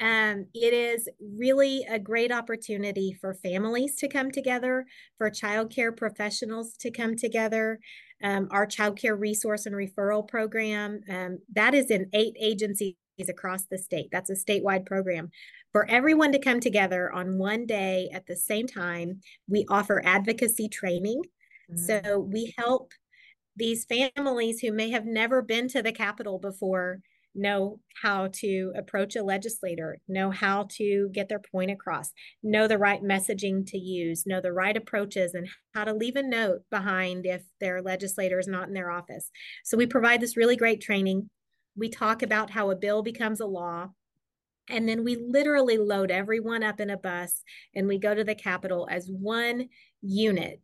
Um, 0.00 0.46
it 0.54 0.72
is 0.72 1.08
really 1.20 1.84
a 1.88 1.98
great 1.98 2.32
opportunity 2.32 3.16
for 3.20 3.34
families 3.34 3.96
to 3.96 4.08
come 4.08 4.30
together, 4.30 4.86
for 5.18 5.30
childcare 5.30 5.96
professionals 5.96 6.76
to 6.78 6.90
come 6.90 7.16
together. 7.16 7.78
Um, 8.22 8.48
our 8.50 8.66
childcare 8.66 9.18
resource 9.18 9.66
and 9.66 9.74
referral 9.74 10.26
program 10.26 11.00
um, 11.10 11.38
that 11.54 11.74
is 11.74 11.90
in 11.90 12.08
eight 12.12 12.36
agencies 12.40 12.94
across 13.28 13.66
the 13.66 13.78
state. 13.78 14.08
That's 14.10 14.30
a 14.30 14.34
statewide 14.34 14.86
program. 14.86 15.30
For 15.72 15.88
everyone 15.90 16.32
to 16.32 16.38
come 16.38 16.60
together 16.60 17.12
on 17.12 17.38
one 17.38 17.66
day 17.66 18.08
at 18.12 18.26
the 18.26 18.36
same 18.36 18.66
time, 18.66 19.20
we 19.48 19.66
offer 19.68 20.02
advocacy 20.04 20.68
training 20.68 21.22
so 21.76 22.00
mm. 22.00 22.32
we 22.32 22.54
help 22.56 22.92
these 23.56 23.84
families 23.84 24.60
who 24.60 24.72
may 24.72 24.90
have 24.90 25.06
never 25.06 25.42
been 25.42 25.68
to 25.68 25.82
the 25.82 25.92
Capitol 25.92 26.38
before 26.38 27.00
know 27.34 27.80
how 28.02 28.28
to 28.32 28.72
approach 28.76 29.16
a 29.16 29.22
legislator, 29.22 29.98
know 30.08 30.30
how 30.30 30.66
to 30.70 31.08
get 31.12 31.28
their 31.28 31.40
point 31.40 31.70
across, 31.70 32.12
know 32.42 32.68
the 32.68 32.78
right 32.78 33.02
messaging 33.02 33.66
to 33.66 33.78
use, 33.78 34.26
know 34.26 34.40
the 34.40 34.52
right 34.52 34.76
approaches, 34.76 35.34
and 35.34 35.48
how 35.74 35.84
to 35.84 35.92
leave 35.92 36.16
a 36.16 36.22
note 36.22 36.62
behind 36.70 37.26
if 37.26 37.42
their 37.60 37.82
legislator 37.82 38.38
is 38.38 38.48
not 38.48 38.68
in 38.68 38.74
their 38.74 38.90
office. 38.90 39.30
So 39.64 39.76
we 39.76 39.86
provide 39.86 40.20
this 40.20 40.36
really 40.36 40.56
great 40.56 40.80
training. 40.80 41.28
We 41.76 41.88
talk 41.88 42.22
about 42.22 42.50
how 42.50 42.70
a 42.70 42.76
bill 42.76 43.02
becomes 43.02 43.40
a 43.40 43.46
law. 43.46 43.88
And 44.68 44.88
then 44.88 45.04
we 45.04 45.16
literally 45.16 45.76
load 45.76 46.10
everyone 46.10 46.62
up 46.62 46.80
in 46.80 46.88
a 46.88 46.96
bus 46.96 47.42
and 47.74 47.86
we 47.86 47.98
go 47.98 48.14
to 48.14 48.24
the 48.24 48.34
Capitol 48.34 48.88
as 48.90 49.06
one 49.08 49.68
unit 50.00 50.60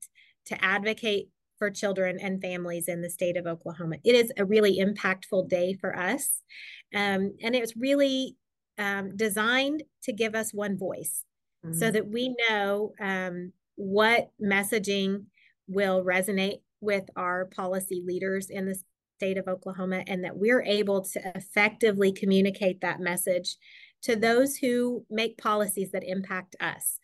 to 0.47 0.65
advocate 0.65 1.29
for 1.61 1.71
children 1.71 2.19
and 2.19 2.41
families 2.41 2.89
in 2.89 3.03
the 3.03 3.11
state 3.11 3.37
of 3.37 3.47
Oklahoma. 3.47 3.97
It 4.03 4.15
is 4.15 4.33
a 4.37 4.45
really 4.47 4.79
impactful 4.79 5.49
day 5.49 5.77
for 5.79 5.97
us. 5.97 6.41
Um, 6.95 7.37
and 7.43 7.55
it's 7.55 7.77
really 7.77 8.37
um, 8.79 9.15
designed 9.15 9.85
to 10.05 10.13
give 10.13 10.35
us 10.35 10.55
one 10.55 10.79
voice 10.79 11.23
mm-hmm. 11.65 11.79
so 11.79 11.91
that 11.91 12.09
we 12.09 12.35
know 12.49 12.95
um, 12.99 13.53
what 13.77 14.31
messaging 14.43 15.27
will 15.69 16.03
resonate 16.03 16.63
with 16.81 17.05
our 17.15 17.45
policy 17.45 18.03
leaders 18.05 18.49
in 18.49 18.65
the 18.65 18.81
state 19.19 19.37
of 19.37 19.47
Oklahoma 19.47 20.03
and 20.07 20.25
that 20.25 20.39
we're 20.39 20.63
able 20.63 21.03
to 21.03 21.21
effectively 21.37 22.11
communicate 22.11 22.81
that 22.81 23.01
message 23.01 23.57
to 24.03 24.17
those 24.17 24.57
who 24.57 25.05
make 25.11 25.37
policies 25.37 25.91
that 25.93 26.05
impact 26.05 26.57
us 26.59 26.99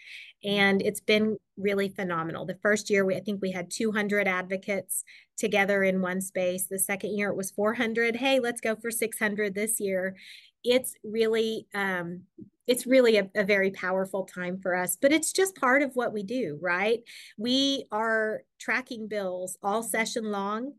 and 0.46 0.80
it's 0.80 1.00
been 1.00 1.38
really 1.58 1.88
phenomenal. 1.88 2.46
The 2.46 2.58
first 2.62 2.88
year, 2.88 3.04
we, 3.04 3.16
I 3.16 3.20
think 3.20 3.42
we 3.42 3.50
had 3.50 3.70
200 3.70 4.28
advocates 4.28 5.02
together 5.36 5.82
in 5.82 6.00
one 6.00 6.20
space. 6.20 6.66
The 6.66 6.78
second 6.78 7.16
year, 7.16 7.30
it 7.30 7.36
was 7.36 7.50
400. 7.50 8.16
Hey, 8.16 8.38
let's 8.38 8.60
go 8.60 8.76
for 8.76 8.90
600 8.90 9.54
this 9.54 9.80
year. 9.80 10.14
It's 10.62 10.94
really, 11.02 11.66
um, 11.74 12.22
it's 12.68 12.86
really 12.86 13.16
a, 13.18 13.28
a 13.34 13.44
very 13.44 13.72
powerful 13.72 14.24
time 14.24 14.60
for 14.60 14.76
us, 14.76 14.96
but 15.00 15.12
it's 15.12 15.32
just 15.32 15.56
part 15.56 15.82
of 15.82 15.90
what 15.94 16.12
we 16.12 16.22
do, 16.22 16.58
right? 16.62 17.00
We 17.36 17.86
are 17.90 18.42
tracking 18.60 19.08
bills 19.08 19.58
all 19.62 19.82
session 19.82 20.30
long 20.30 20.74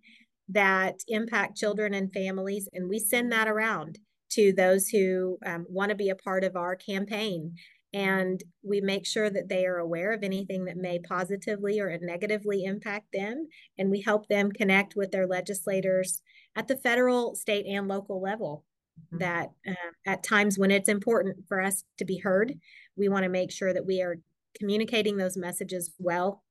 that 0.49 1.01
impact 1.09 1.57
children 1.57 1.93
and 1.93 2.11
families, 2.13 2.69
and 2.71 2.87
we 2.87 2.99
send 2.99 3.33
that 3.33 3.49
around 3.49 3.99
to 4.29 4.53
those 4.53 4.87
who 4.87 5.37
um, 5.45 5.65
want 5.69 5.89
to 5.89 5.95
be 5.95 6.09
a 6.09 6.15
part 6.15 6.43
of 6.43 6.55
our 6.55 6.75
campaign 6.75 7.55
and 7.93 8.43
we 8.63 8.81
make 8.81 9.05
sure 9.05 9.29
that 9.29 9.49
they 9.49 9.65
are 9.65 9.77
aware 9.77 10.11
of 10.11 10.23
anything 10.23 10.65
that 10.65 10.77
may 10.77 10.99
positively 10.99 11.79
or 11.79 11.97
negatively 12.01 12.63
impact 12.65 13.07
them 13.13 13.47
and 13.77 13.89
we 13.89 14.01
help 14.01 14.27
them 14.27 14.51
connect 14.51 14.95
with 14.95 15.11
their 15.11 15.25
legislators 15.25 16.21
at 16.55 16.67
the 16.67 16.75
federal 16.75 17.35
state 17.35 17.65
and 17.65 17.87
local 17.87 18.21
level. 18.21 18.63
Mm-hmm. 18.97 19.19
that 19.19 19.51
uh, 19.67 19.91
at 20.07 20.23
times 20.23 20.57
when 20.57 20.71
it's 20.71 20.89
important 20.89 21.45
for 21.47 21.61
us 21.61 21.83
to 21.99 22.03
be 22.03 22.17
heard 22.17 22.55
we 22.95 23.09
want 23.09 23.25
to 23.25 23.29
make 23.29 23.51
sure 23.51 23.71
that 23.71 23.85
we 23.85 24.01
are 24.01 24.17
communicating 24.57 25.17
those 25.17 25.37
messages 25.37 25.93
well. 25.99 26.43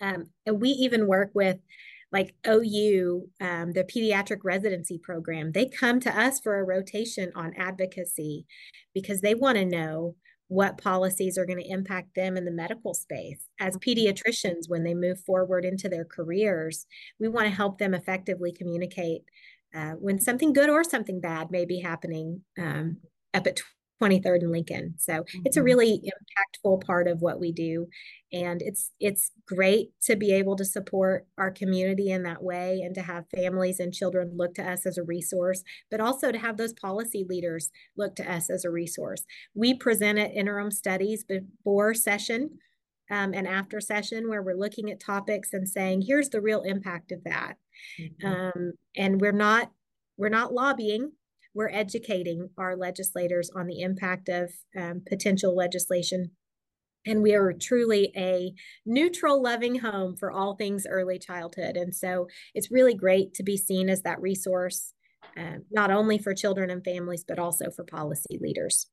Um, 0.00 0.26
and 0.46 0.60
we 0.60 0.70
even 0.70 1.06
work 1.06 1.30
with 1.34 1.58
like 2.12 2.34
OU, 2.46 3.28
um, 3.40 3.72
the 3.72 3.84
pediatric 3.84 4.38
residency 4.44 4.98
program, 4.98 5.50
they 5.52 5.66
come 5.66 5.98
to 6.00 6.16
us 6.16 6.38
for 6.38 6.58
a 6.58 6.64
rotation 6.64 7.32
on 7.34 7.54
advocacy 7.56 8.46
because 8.92 9.20
they 9.20 9.34
want 9.34 9.56
to 9.56 9.64
know 9.64 10.14
what 10.48 10.78
policies 10.78 11.38
are 11.38 11.46
going 11.46 11.58
to 11.58 11.70
impact 11.70 12.14
them 12.14 12.36
in 12.36 12.44
the 12.44 12.50
medical 12.50 12.94
space. 12.94 13.48
As 13.60 13.76
pediatricians, 13.78 14.68
when 14.68 14.84
they 14.84 14.94
move 14.94 15.18
forward 15.20 15.64
into 15.64 15.88
their 15.88 16.04
careers, 16.04 16.86
we 17.18 17.28
want 17.28 17.46
to 17.46 17.54
help 17.54 17.78
them 17.78 17.94
effectively 17.94 18.52
communicate 18.52 19.22
uh, 19.74 19.92
when 19.92 20.20
something 20.20 20.52
good 20.52 20.70
or 20.70 20.84
something 20.84 21.20
bad 21.20 21.50
may 21.50 21.64
be 21.64 21.80
happening 21.80 22.42
um, 22.58 22.98
up 23.32 23.46
at 23.46 23.60
23rd 24.02 24.42
and 24.42 24.52
Lincoln. 24.52 24.94
So 24.98 25.12
mm-hmm. 25.12 25.42
it's 25.44 25.56
a 25.56 25.60
mm-hmm. 25.60 25.66
really 25.66 26.02
impactful 26.02 26.84
part 26.84 27.08
of 27.08 27.22
what 27.22 27.40
we 27.40 27.52
do. 27.52 27.86
And 28.32 28.60
it's 28.62 28.90
it's 28.98 29.30
great 29.46 29.90
to 30.02 30.16
be 30.16 30.32
able 30.32 30.56
to 30.56 30.64
support 30.64 31.26
our 31.38 31.50
community 31.50 32.10
in 32.10 32.24
that 32.24 32.42
way 32.42 32.80
and 32.82 32.94
to 32.96 33.02
have 33.02 33.24
families 33.34 33.78
and 33.78 33.94
children 33.94 34.32
look 34.36 34.54
to 34.54 34.68
us 34.68 34.86
as 34.86 34.98
a 34.98 35.04
resource, 35.04 35.62
but 35.90 36.00
also 36.00 36.32
to 36.32 36.38
have 36.38 36.56
those 36.56 36.72
policy 36.72 37.24
leaders 37.28 37.70
look 37.96 38.16
to 38.16 38.30
us 38.30 38.50
as 38.50 38.64
a 38.64 38.70
resource. 38.70 39.24
We 39.54 39.74
present 39.74 40.18
at 40.18 40.34
interim 40.34 40.70
studies 40.70 41.24
before 41.24 41.94
session 41.94 42.58
um, 43.10 43.34
and 43.34 43.46
after 43.46 43.80
session 43.80 44.28
where 44.28 44.42
we're 44.42 44.56
looking 44.56 44.90
at 44.90 44.98
topics 44.98 45.52
and 45.52 45.68
saying, 45.68 46.02
here's 46.02 46.30
the 46.30 46.40
real 46.40 46.62
impact 46.62 47.12
of 47.12 47.22
that. 47.24 47.54
Mm-hmm. 48.00 48.26
Um, 48.26 48.72
and 48.96 49.20
we're 49.20 49.32
not 49.32 49.70
we're 50.16 50.28
not 50.28 50.52
lobbying 50.52 51.12
we're 51.54 51.70
educating 51.70 52.50
our 52.58 52.76
legislators 52.76 53.50
on 53.54 53.66
the 53.66 53.80
impact 53.80 54.28
of 54.28 54.52
um, 54.76 55.02
potential 55.06 55.54
legislation. 55.54 56.32
And 57.06 57.22
we 57.22 57.34
are 57.34 57.52
truly 57.52 58.12
a 58.16 58.54
neutral, 58.86 59.42
loving 59.42 59.80
home 59.80 60.16
for 60.16 60.32
all 60.32 60.56
things 60.56 60.86
early 60.88 61.18
childhood. 61.18 61.76
And 61.76 61.94
so 61.94 62.28
it's 62.54 62.70
really 62.70 62.94
great 62.94 63.34
to 63.34 63.42
be 63.42 63.56
seen 63.56 63.88
as 63.90 64.02
that 64.02 64.20
resource, 64.22 64.94
uh, 65.36 65.58
not 65.70 65.90
only 65.90 66.18
for 66.18 66.34
children 66.34 66.70
and 66.70 66.82
families, 66.82 67.24
but 67.26 67.38
also 67.38 67.70
for 67.70 67.84
policy 67.84 68.38
leaders. 68.40 68.88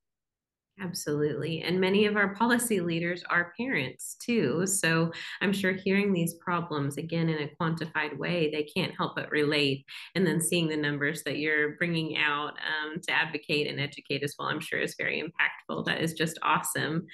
Absolutely. 0.82 1.62
And 1.62 1.80
many 1.80 2.06
of 2.08 2.16
our 2.16 2.34
policy 2.34 2.82
leaders 2.82 3.24
are 3.30 3.54
parents 3.56 4.16
too. 4.16 4.66
So 4.66 5.12
I'm 5.40 5.54
sure 5.54 5.74
hearing 5.74 6.12
these 6.12 6.34
problems 6.36 6.98
again 6.98 7.30
in 7.30 7.44
a 7.44 7.52
quantified 7.62 8.18
way, 8.18 8.50
they 8.50 8.64
can't 8.64 8.96
help 8.98 9.16
but 9.16 9.30
relate. 9.30 9.86
And 10.16 10.26
then 10.26 10.42
seeing 10.42 10.68
the 10.68 10.78
numbers 10.78 11.22
that 11.24 11.38
you're 11.38 11.76
bringing 11.78 12.18
out 12.18 12.54
um, 12.54 13.00
to 13.02 13.12
advocate 13.12 13.68
and 13.68 13.80
educate 13.80 14.24
as 14.24 14.34
well, 14.40 14.48
I'm 14.48 14.60
sure 14.60 14.80
is 14.80 14.96
very 14.98 15.22
impactful. 15.22 15.86
That 15.86 16.02
is 16.02 16.14
just 16.14 16.40
awesome. 16.42 17.06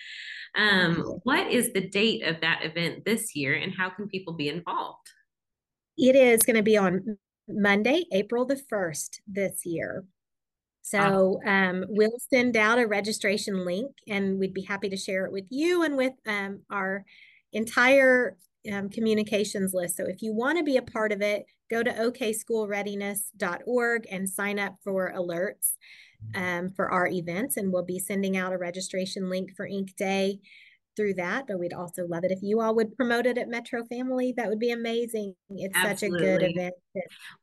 Um, 0.55 1.19
what 1.23 1.51
is 1.51 1.73
the 1.73 1.89
date 1.89 2.23
of 2.23 2.39
that 2.41 2.63
event 2.63 3.03
this 3.03 3.35
year 3.35 3.53
and 3.53 3.73
how 3.75 3.89
can 3.89 4.07
people 4.07 4.33
be 4.33 4.47
involved? 4.47 5.09
It 5.97 6.15
is 6.15 6.43
going 6.43 6.55
to 6.55 6.63
be 6.63 6.77
on 6.77 7.17
Monday, 7.49 8.05
April 8.13 8.45
the 8.45 8.61
1st 8.71 9.19
this 9.27 9.65
year. 9.65 10.05
So 10.89 11.41
um, 11.45 11.83
we'll 11.89 12.17
send 12.33 12.55
out 12.55 12.79
a 12.79 12.87
registration 12.87 13.65
link 13.65 13.91
and 14.07 14.39
we'd 14.39 14.53
be 14.53 14.61
happy 14.61 14.87
to 14.87 14.95
share 14.95 15.25
it 15.25 15.33
with 15.33 15.43
you 15.49 15.83
and 15.83 15.97
with 15.97 16.13
um, 16.25 16.61
our 16.71 17.03
entire 17.51 18.37
um, 18.71 18.89
communications 18.89 19.73
list. 19.73 19.97
So 19.97 20.05
if 20.05 20.21
you 20.21 20.33
want 20.33 20.59
to 20.59 20.63
be 20.63 20.77
a 20.77 20.81
part 20.81 21.11
of 21.11 21.21
it, 21.21 21.45
go 21.69 21.83
to 21.83 21.91
okschoolreadiness.org 21.91 24.07
and 24.09 24.29
sign 24.29 24.59
up 24.59 24.77
for 24.81 25.11
alerts 25.13 25.73
um, 26.35 26.69
for 26.69 26.89
our 26.89 27.07
events. 27.07 27.57
And 27.57 27.73
we'll 27.73 27.83
be 27.83 27.99
sending 27.99 28.37
out 28.37 28.53
a 28.53 28.57
registration 28.57 29.29
link 29.29 29.57
for 29.57 29.67
Ink 29.67 29.93
Day 29.97 30.39
through 30.97 31.13
that, 31.13 31.45
but 31.47 31.59
we'd 31.59 31.73
also 31.73 32.05
love 32.07 32.25
it 32.25 32.31
if 32.31 32.39
you 32.41 32.59
all 32.59 32.75
would 32.75 32.97
promote 32.97 33.25
it 33.25 33.37
at 33.37 33.47
Metro 33.47 33.85
Family. 33.85 34.33
That 34.35 34.49
would 34.49 34.59
be 34.59 34.71
amazing. 34.71 35.35
It's 35.51 35.77
Absolutely. 35.77 36.19
such 36.19 36.27
a 36.27 36.37
good 36.37 36.51
event. 36.51 36.73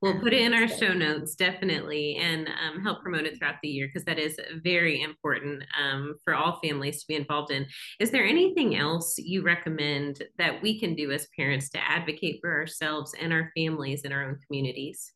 We'll 0.02 0.20
put 0.20 0.34
it 0.34 0.42
in 0.42 0.52
our 0.52 0.68
show 0.68 0.92
notes, 0.92 1.36
definitely, 1.36 2.16
and 2.16 2.48
um, 2.48 2.82
help 2.82 3.02
promote 3.02 3.24
it 3.24 3.38
throughout 3.38 3.54
the 3.62 3.68
year 3.68 3.86
because 3.86 4.04
that 4.04 4.18
is 4.18 4.36
very 4.62 5.00
important 5.00 5.62
um, 5.80 6.16
for 6.24 6.34
all 6.34 6.58
families 6.62 7.00
to 7.00 7.06
be 7.06 7.14
involved 7.14 7.52
in. 7.52 7.64
Is 8.00 8.10
there 8.10 8.26
anything 8.26 8.76
else 8.76 9.14
you 9.16 9.42
recommend 9.42 10.22
that 10.36 10.60
we 10.60 10.78
can 10.78 10.94
do 10.94 11.12
as 11.12 11.28
parents 11.36 11.70
to 11.70 11.78
advocate 11.78 12.40
for 12.42 12.52
ourselves 12.52 13.14
and 13.18 13.32
our 13.32 13.52
families 13.56 14.02
in 14.02 14.12
our 14.12 14.28
own 14.28 14.38
communities? 14.46 15.12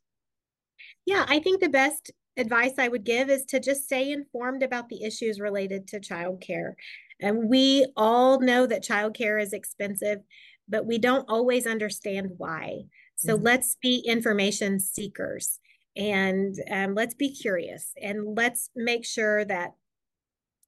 Yeah, 1.04 1.24
I 1.28 1.40
think 1.40 1.60
the 1.60 1.68
best 1.68 2.12
advice 2.38 2.74
I 2.78 2.88
would 2.88 3.04
give 3.04 3.28
is 3.28 3.44
to 3.46 3.60
just 3.60 3.84
stay 3.84 4.12
informed 4.12 4.62
about 4.62 4.88
the 4.88 5.04
issues 5.04 5.40
related 5.40 5.88
to 5.88 6.00
childcare. 6.00 6.74
And 7.20 7.48
we 7.48 7.86
all 7.96 8.40
know 8.40 8.66
that 8.66 8.84
childcare 8.84 9.42
is 9.42 9.52
expensive, 9.52 10.20
but 10.68 10.86
we 10.86 10.98
don't 10.98 11.28
always 11.28 11.66
understand 11.66 12.30
why. 12.36 12.82
So 13.16 13.34
mm-hmm. 13.34 13.44
let's 13.44 13.76
be 13.82 14.04
information 14.06 14.78
seekers 14.78 15.58
and 15.96 16.54
um, 16.70 16.94
let's 16.94 17.14
be 17.14 17.34
curious 17.34 17.92
and 18.00 18.36
let's 18.36 18.70
make 18.76 19.04
sure 19.04 19.44
that 19.44 19.72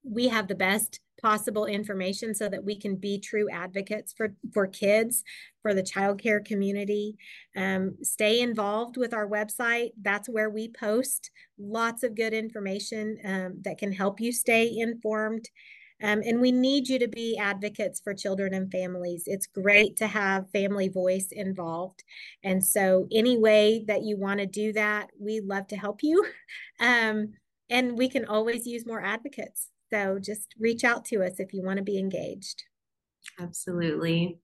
we 0.02 0.28
have 0.28 0.48
the 0.48 0.54
best 0.56 1.00
possible 1.20 1.66
information 1.66 2.34
so 2.34 2.48
that 2.48 2.64
we 2.64 2.78
can 2.78 2.96
be 2.96 3.18
true 3.18 3.48
advocates 3.50 4.12
for 4.12 4.34
for 4.52 4.66
kids 4.66 5.22
for 5.62 5.74
the 5.74 5.82
childcare 5.82 6.44
community 6.44 7.16
um, 7.56 7.96
stay 8.02 8.40
involved 8.40 8.96
with 8.96 9.12
our 9.12 9.28
website 9.28 9.90
that's 10.02 10.28
where 10.28 10.50
we 10.50 10.68
post 10.68 11.30
lots 11.58 12.02
of 12.02 12.14
good 12.14 12.32
information 12.32 13.18
um, 13.24 13.54
that 13.62 13.78
can 13.78 13.92
help 13.92 14.20
you 14.20 14.32
stay 14.32 14.72
informed 14.76 15.48
um, 16.02 16.22
and 16.24 16.40
we 16.40 16.50
need 16.50 16.88
you 16.88 16.98
to 16.98 17.08
be 17.08 17.36
advocates 17.36 18.00
for 18.00 18.14
children 18.14 18.54
and 18.54 18.72
families. 18.72 19.24
It's 19.26 19.46
great 19.46 19.96
to 19.96 20.06
have 20.06 20.50
family 20.50 20.88
voice 20.88 21.28
involved. 21.30 22.02
And 22.42 22.64
so, 22.64 23.06
any 23.12 23.36
way 23.36 23.84
that 23.86 24.02
you 24.02 24.16
want 24.16 24.40
to 24.40 24.46
do 24.46 24.72
that, 24.72 25.10
we 25.18 25.40
love 25.40 25.66
to 25.68 25.76
help 25.76 26.02
you. 26.02 26.24
Um, 26.82 27.34
and 27.68 27.98
we 27.98 28.08
can 28.08 28.24
always 28.24 28.66
use 28.66 28.86
more 28.86 29.02
advocates. 29.02 29.68
So, 29.92 30.18
just 30.18 30.54
reach 30.58 30.84
out 30.84 31.04
to 31.06 31.22
us 31.22 31.40
if 31.40 31.52
you 31.52 31.62
want 31.62 31.78
to 31.78 31.84
be 31.84 31.98
engaged. 31.98 32.64
Absolutely. 33.38 34.40